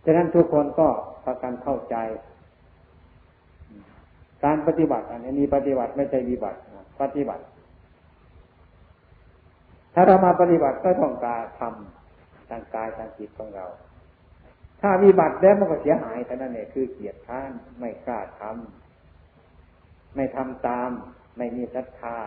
[0.05, 0.87] ฉะนั้นทุกคนก็
[1.23, 1.95] พากันเข้าใจ
[4.43, 6.59] การปฏิบัติอันนี้ปฏิบัติไม่ใช่วิบัติ
[7.01, 7.43] ปฏิบัติ
[9.93, 13.65] ถ้าเรามาปฏิบัติก็ต้องการทำทางกายทางจิตของเรา
[14.81, 20.89] ถ้าวิบัติแล้วมันก็เสียหายแต่นั้นเนี่ยคือเกียรติท่านไม่กล้าทำไม่ทำตาม
[21.37, 22.17] ไม่มีศรัทธา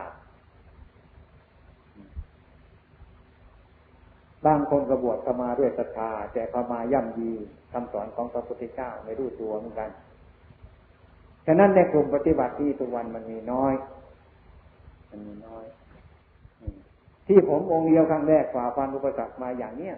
[4.46, 7.32] บางคนกระบวชเข้ามาด้วยศรัทธาแต่เข้ามาย่ำยี
[7.72, 9.90] คำสอนของพระพุทธเจ้าไม่รู้ตัวเหมือนกัน
[11.46, 13.74] ฉะนั้นในกลุ่มปฏิบัติที่ทุกวันมันมีน้อย
[15.10, 15.64] มันมีน้อย
[17.26, 19.94] ที่ผมองค์เดียวครั้งแรกฝ่าฟันอุปสรรคมาอย่างเนี้ย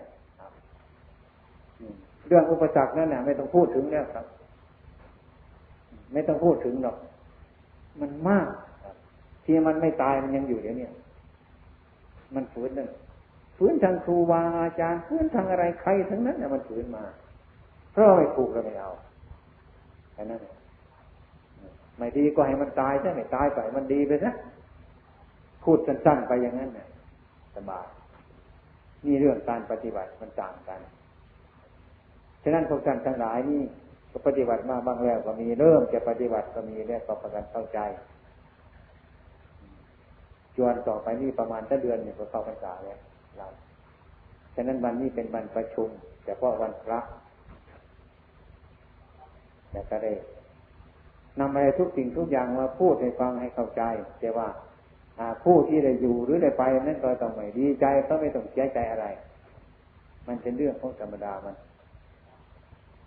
[2.28, 4.26] เรื่องอุปสรรคนั่นน่ะไม่ต้องพูดถึงแล้วครับ
[6.12, 6.96] ไม่ต้องพูดถึงหรอก
[8.00, 8.48] มันมาก
[9.44, 10.88] ที่มันไม่ตายมันยังอยู่เดี๋ยวนี้
[12.34, 12.88] มันฝืนนั่น
[13.56, 17.04] ฝืนทางครูบาอาจารย์ฝืนทางอะไรใครทั้งนั้นเนี่ยมันฝืนมา
[17.92, 18.90] เพราะไม่ถูกเราไม่เอา
[20.12, 20.40] แค่นั้น
[21.98, 24.34] ไม่ดีก็ให้มันตายใช่ไหมตายไปมันดีไปนะ
[25.62, 26.86] พูดสั้นๆไปอย่างนั้นเนี่ย
[27.56, 27.86] สบาย
[29.06, 30.80] นี่เรื่องการปฏิบัติมันต่างกัน
[32.42, 33.62] ฉะนั้นพวกท่านทั้งหลายนี่
[34.10, 37.78] ก็ปฏิบัติมาบ้างแล้วก็มีเริ่มจะปฏิบัติก็มีแล้วก็ประกันเข้าใจ
[40.56, 42.98] จวนต่อไปนี่ประมาณตั้งเดือนเนี่ยก็เข้าพรรษาแล้ว
[43.36, 43.46] เรา
[44.54, 45.88] ฉะนั้นวันนี้เป็นวันประชุม
[46.24, 46.98] แต่เพราะวันพระ
[49.70, 50.12] แต่ก็ได้
[51.40, 53.82] นำอะไรทุกสิ่งทุกอย่างมาพูดให้ฟังให้เข้าใจ
[54.20, 54.48] แต่ว่า
[55.44, 59.06] ผู้ที่ได้อยู่หรือได้ไปนั่นก็ต้องไม่ดีใจก็ไม่ต้องเสียใจอะไร
[60.26, 61.56] มันเป็นเรื่องของธรรมดามัน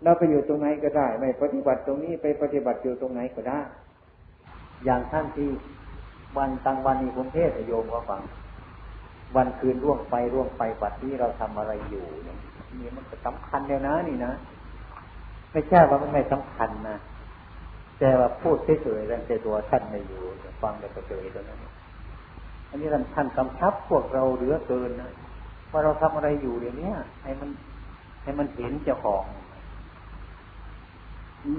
[0.02, 3.60] เราไปอยู่ตรงไหนก็ได้ ไม่ปฏิบัติตรงนี้ไปปฏิบัติอยู่ตรงไหนก็ได้
[4.84, 5.50] อย่างท่านที่
[6.36, 8.20] วันตังวันนี้คุณเทศโยมก็ฟัง
[9.36, 12.04] วันคืนร่วงไปร่วงไปปัดนี้เราทำอะไรอยู่
[12.80, 14.32] นี่มันสำคัญเลยนะนี่นะ
[15.52, 16.96] ไม่ใช่ว่ามันไม่สำคัญนะ
[17.98, 20.22] แต่ว่าพูดเฉยๆแล้วแต่ตัวท่านไม่อยู่
[20.62, 21.58] ฟังแต่เฉยตรงนั้น
[22.70, 25.10] อันนี้ท่านกำชับพวกเราเหลือเกินนะ
[25.70, 26.90] ว่าเราทำอะไรอยู่เดี๋ยวนี้
[27.24, 27.48] ให้มัน
[28.22, 29.24] ให้มันเห็นเจ้าของ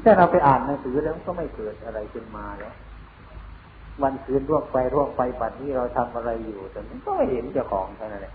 [0.04, 2.74] ถ้าเราไปอ่านหนังสือแล้วก็ไม่เกิดอะไรขึ้นมาแล้ว
[4.04, 8.34] วันคืนร่วงไปร่วงไปปัดนี้เราทำอะไรอยู่แต่มันก็ไม่เห็นเจ้าของเท่านั้นแหละ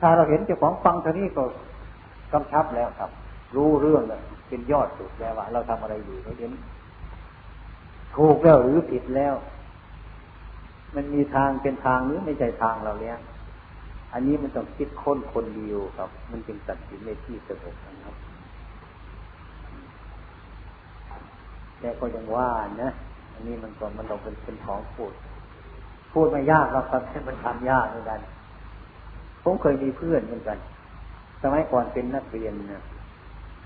[0.00, 1.42] ถ้าเราเห็นเจ้าของฟังเท่านี้ก็
[2.32, 3.10] กำชับแล้วครับ
[3.56, 6.50] รู้เรื่องแล้วเป็นยอดสุดแล้วว่าเราทำอะไรอยู่เราเห็น
[8.16, 9.34] ถูกแล้วหรือผิดแล้ว
[10.94, 13.16] มันมีทางเป็นทางหรือไม่ใช่ทางเราเนี้ย
[14.12, 18.14] อันนี้มันต้องคิดค้นคนเดียวครับ มันจึงตัดสินในที่สงบนะครับ
[21.80, 22.50] แต่ก็ยังว่า
[22.82, 22.90] นะ
[23.34, 25.12] อันนี้มันก็มันต้องเป็นเป็นของพูด
[26.12, 28.20] พูดไม่ยากเราครับให้มันทำยากเหมือนกัน
[29.42, 30.58] ผมเคยมีเพื่อนเหมือนกัน
[31.42, 32.82] สมัยก่อนเป็นนักเรียนนะ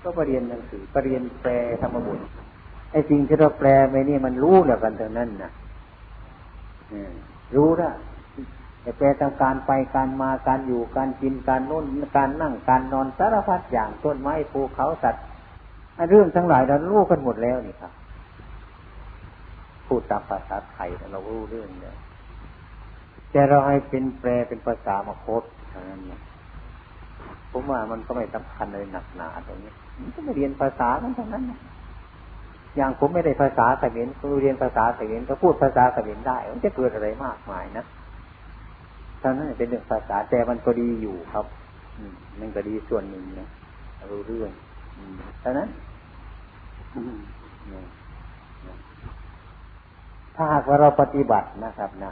[0.01, 1.51] ก็ไปเรียนหนังสือไปเรียนแปล
[1.81, 2.23] ธรรมบุตร
[2.91, 5.51] ไอ้สิ่งที่เราแปลไปนี่มันรู้แล้วกันตรงนั้นนะ
[7.55, 7.91] รู้ละ
[8.81, 11.85] แต่แปลทางการไปการมาการอยู่การกินการนุ่น
[12.17, 15.23] การนั่งการนอนสารพัดอย่างต้นไม้ภูเขาสัตว์
[16.09, 17.91] เรื่องทั้งหลายเรารู้กันหมดแล้วนี่ครับ
[19.87, 21.95] พูดตามภาษาไทยเรารู้เรื่องเนี่ย
[23.31, 26.21] แต่เราให้เป็นแปลเป็นภาษามาโคตเท่านั้นเนี่ย
[27.51, 31.43] ผมว่ามันก็ไม่สำคัญเลยหนักหนาตรงนี้มันก็ไม่เรียนภาษากันทั้งนั้น
[32.77, 37.85] อย่างผมไม่ได้ภาษาเขมรผมเรียนภาษาเขมรก็พูดภาษาเขมรได้มันจะเกิดอะไรมากมายนะ
[39.21, 41.45] ท่านั้นเป็นเรื่องภาษาแต่มันก็ดีอยู่ครับ
[41.97, 42.03] อื
[42.39, 43.47] มันก็ดีส่วนหนึ่งนะ
[44.11, 44.51] รู้เรื่อง
[45.41, 45.69] เท่านั้น
[50.35, 52.11] ถ้าหากว่าเราปฏิบัตินะครับนะ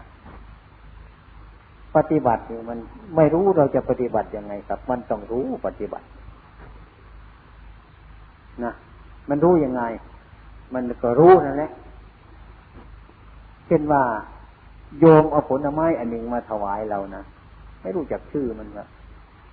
[1.96, 2.80] ปฏิบัติมัน
[3.16, 6.06] ไม่รู้เราจะปฏิบัติยังไงครับ มันต้องรู้ปฏิบัติ
[8.64, 8.74] นะ
[9.30, 9.84] มันรู้ยังไง
[10.74, 11.72] มันก็รู้นั่นแหละ
[13.68, 14.04] เช่นว่า
[15.00, 17.24] โยมเอาผลไม้อันหนึ่งมาถวายเรานะ
[17.82, 18.86] ไม่รู้จักชื่อมันว่า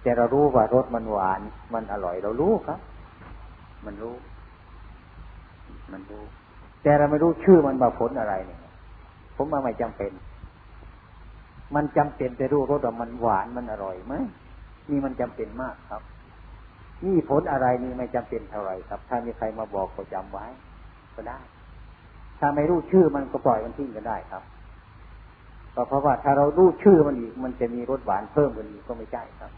[0.02, 1.40] แต่เรารู้ว่ารสมันหวาน
[1.74, 2.78] มันอร่อยเรารู้ครับ
[3.86, 4.14] มันรู้
[5.92, 6.24] มันรู้
[6.82, 8.60] แต่เราไม่รู้ชื่อมันว่าผลอะไรเนี่ย
[9.36, 10.12] ผมว่าไม่จำเป็น
[11.74, 14.14] มันจำเป็นแต่รู้รสว่ามันหวานมันอร่อยไหม
[14.90, 16.02] นี่มันจำเป็นมากครับ
[17.04, 20.46] นี่ผลอะไรนี่ไม่จำเป็นเท่าไรครับ ถ้ามีใครมาบอกก็จำไว้
[21.22, 21.40] ก็ได้
[22.38, 24.42] ถ้าไม่รู้ชื่อมันก็ปล่อยมันทิ้งก็ได้ครับ
[25.74, 29.52] ก็เพราะว่าถ้าเรารู้ชื่อมันอีก มันจะมีรสหวานเพิ่มขึ้นอีกก็ไม่ใช่ครับ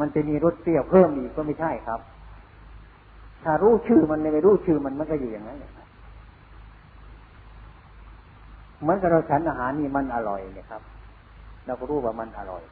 [0.00, 2.00] มันจะมีรสเปรี้ยวเพิ่มอีกก็ไม่ใช่ครับ
[3.44, 5.58] ถ้ารู้ชื่อมันไม่รู้ชื่อมันมันก็อยู่อย่างนั้น
[8.80, 10.82] เหมือนกับเราฉันอาหารนี่มันอร่อยเนี่ยครับ
[11.66, 12.62] เราก็รู้ว่ามันอร่อย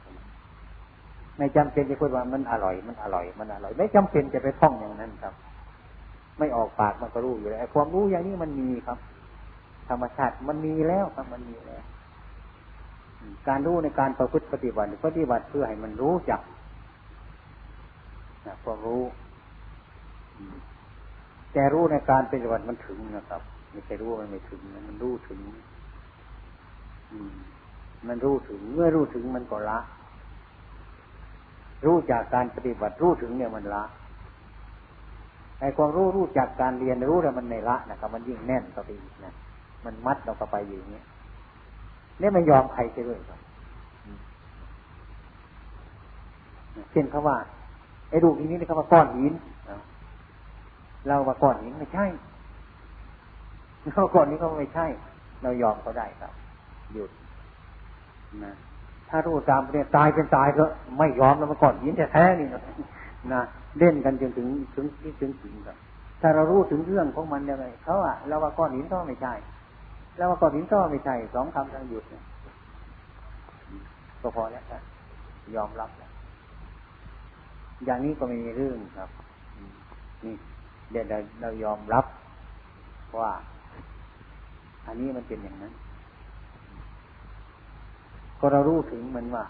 [1.37, 5.33] ไม่จำเป็นจะพูดว่ามันอร่อยมันอร่อยมันอร่อย ไม่จำเป็นจะไปท่องอย่างนั้นครับ
[6.39, 8.97] ไม่ออกปากมันก็รู้อยู่แล้วความรู้อย่างนี้มันมีครับ
[9.89, 11.83] ธรรมชาติมันมีแล้วครับมันมีแล้ว
[13.47, 16.41] การรู้ในการประพฤติปฏิบัติปฏิบัติเพื่อให้มันรู้จัก
[18.45, 19.03] นะความรู้
[21.53, 25.39] แต่รู้ในการปฏิบัติมันถึงนะครับไม่ใช่รู้มันไม่ถึงมันรู้ถึง
[28.07, 29.79] มันรู้ถึง เมื่อรู้ถึงมันก็ละ
[31.85, 33.83] รู้จากการปฏิบัติรู้ถึงเนี่ยมันละ
[35.59, 39.33] ไอ้ความรู้รู้จากการเรียนรู้แล้วมันในละนะครับมันยิ่งแน่นต่อไปอีกนะ
[39.85, 41.01] มันมัดเราก็ไปอย่างนี้
[42.21, 43.39] นี่มันยอมใครไปด้วยครับ
[46.91, 47.37] เช่นเขาว่า
[48.09, 49.33] ไอ้ดูทีนี้เขาว่าก้อนหิน
[51.07, 52.05] เราว่าก้อนหินไม่ใช่
[53.95, 54.85] เขาก้อนนี้เขาไม่ใช่
[55.43, 56.33] เรายอมเขาได้ครับ
[56.93, 57.09] หยุด
[58.43, 58.53] นะ
[59.09, 60.63] ถ้ารู้ตามเนี่ยตายเป็นตายก็
[60.97, 62.61] ไม่ยอมแล้วมาก่อนหินแท้ๆนี่นะ
[63.33, 63.41] นะ
[63.79, 65.77] เล่นกันจนถึงถึงที่ถึงจริงครับ
[66.21, 69.33] ถ้าเรารู้ถึงเรื่องของมันยังไงเขาอะเราว่าก้อนหินก็ไม่ใช่
[70.17, 72.23] เราว่าก้อนหินก็ไม่ใช่สองคำทั้งหยุดเนี่ย
[74.21, 74.81] ก็พอแล้วครับ
[75.55, 76.11] ยอมรับแล้ว
[77.85, 79.09] อย่างนี้ก็ไม่มีเรื่องครับ
[80.23, 80.35] นี่
[80.91, 82.05] เดี๋ยวเราเรายอมรับ
[83.19, 83.31] ว่า
[84.87, 85.73] อันนี้มันเป็นอย่างนั้น
[88.39, 89.45] ก็เรารู้ถึงมันว่า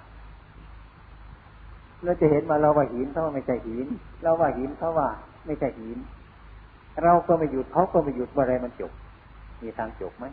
[2.04, 3.88] เราจะเห็นว่าเราว่าหินเขาว่าไม่ใช่หิน
[4.24, 5.08] เราว่าหินเขาว่า
[5.46, 5.98] ไม่ใช่หิน
[7.04, 8.92] เราก็ไม่หยุดเขาก็ไม่หยุดอะไรมันจบ
[9.62, 10.26] มีทางจบไหม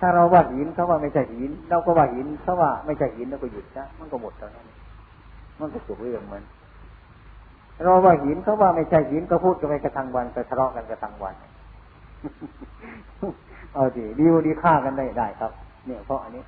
[0.00, 4.66] ถ้าเราว่าหินเขาว่าไม่ใช่หิน เราก็ว่าหินเขาว่าไม่ใช่หินแล้วก็หยุดนะมันก็หมดตอนนั้น
[5.60, 6.42] มันก็จบเรื่องมัน
[7.84, 11.34] เราว่าหินเขาว่าไม่ใช่หินก็พูดกันไปกระทังวันไปทะเลาะกันกระทังวัน
[13.74, 15.52] เอาดีดีดีฆ่ากันได้ได้ครับ
[15.86, 16.42] เนี่ยเพราะอันนี้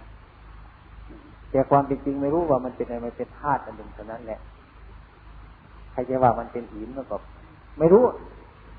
[1.55, 4.41] แต่ความเป็นจริงไม่รู้ว่ามันเป็นอะไรมันเป็นธาตุอันหนึ่งเท่านั้นแหละ
[5.93, 7.17] ใครจะว่ามันเป็นหินมันก็
[7.79, 8.05] ไม่รู้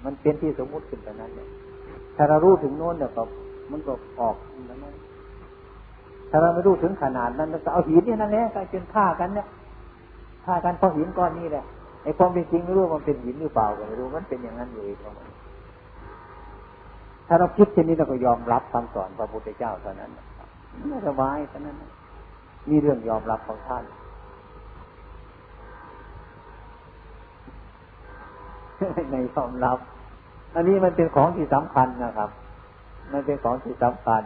[0.06, 1.48] มันเป็นที่สมมุติขึ้นเท่านั้นเนี่ย
[2.16, 3.24] ถ้าเรารู้ถึงโน้นเนี่ยก็
[3.72, 4.36] มันก็ออก
[4.70, 4.96] นั้น
[6.30, 9.48] ถ้าเราไม่รู้ถึงขนาดนั้นเราก็เอาหินนี่นั่นแหละกลายเป็นฆ่ากันเนี่ย
[10.46, 11.64] ฆ่ากันเพราะหินก้อนนี้แหละ
[12.04, 14.98] ไอ้ความเป็นจริงไม่รู้มันเป็นหินหรือเปล่าก็ไม่รู้มันเป็นอย่างนั้นอยู่เอง
[17.28, 20.12] ถ้าเราคิดเช่นนี้เราก็ยอมรับคำสอนพระพุทธเจ้าเท่านั้น
[20.90, 21.76] ไม่สบายเท่านั้น
[22.70, 23.84] มีเรื่องยอมรับของท่าน
[29.12, 29.78] ในยอมรับ
[30.56, 32.30] อันนี้มันเป็นของที่สำคัญนะครับ
[33.14, 34.22] มันเป็นของที่สำคัญ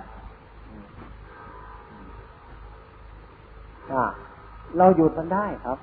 [4.77, 5.77] เราหยุดมันได้ครับ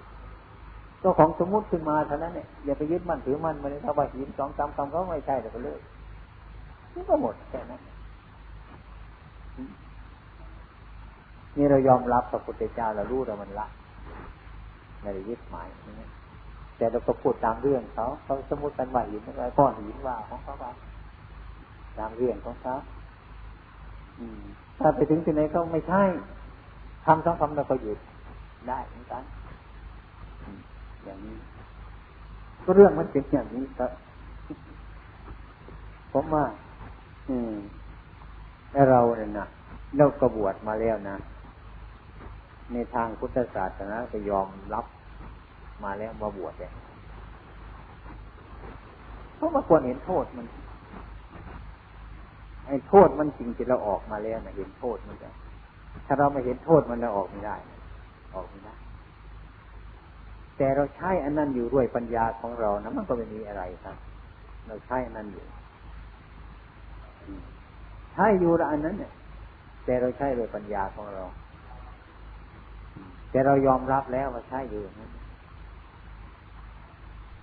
[1.02, 5.78] ก็ของสมมุติขึ้นมาเท่านั้นเนี่ยอย่าไปยึดมันถือมันมาเลยถ้าว่าหินสองสามคำเขาไม่ใช่แต่ก็เลย
[6.94, 7.80] นี่ก็หมดแค่นั้น
[11.56, 13.66] นี่เรายอมรับพระพุทธเจ้าเรารู้เรามันละ
[15.00, 15.68] ไม่ได้ยึดหมาย
[16.76, 20.64] แต่เราก็พูดตามเรื่องเขาเขาสมมติกันว่าหินอะไรก้อนหินว่าของเขาไป
[21.98, 22.74] ตามเรื่องของเขา
[24.78, 26.02] ถ้าไปถึงที่ไหนเขาไม่ใช่
[27.04, 27.98] ทำสองคำเราก็หยุด
[28.68, 29.22] ได้เหมือนกัน
[31.04, 31.36] อย่างนี้
[32.64, 33.90] ก็เรื่องมันเป็นอย่างนี้ครับ
[36.12, 36.44] ผมว่า
[37.28, 37.54] อืม
[38.90, 39.46] เราเนี่ยนะ
[39.96, 41.16] เราก็บวชมาแล้วนะ
[42.72, 44.86] ในทางพุทธศาสนาก็ยอมรับ
[45.84, 46.72] มาแล้วมาบวชเนี่ย
[49.36, 50.46] เพราะว่าควรเห็นโทษมัน
[52.66, 55.28] ไอ้โทษมันจริงที่เราออกมาแล้วนะเห็นโทษมันจะ
[56.06, 57.56] ถ้าเราไม่เห็นโทษมันเราออกไม่ได้
[58.34, 58.74] ออกไม่ได้
[60.56, 63.96] แต่เราใช้อันนั้นอยู่ด้วยปัญญาของเรานะมันก็ไม่มีอะไรครับ
[64.66, 65.44] เราใช้อันนั้นอยู่
[68.12, 69.12] ใช้อยู่อันนั้นเนี่ย
[69.84, 71.24] แต่เราใช้ด้วยปัญญาของเรา
[73.36, 75.10] แต่เรายอมรับแล้วว่าใช่อยู่นะ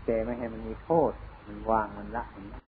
[0.05, 1.11] แต่ไม่ให้มันมีโทษ
[1.47, 2.45] มันวางมันละมัน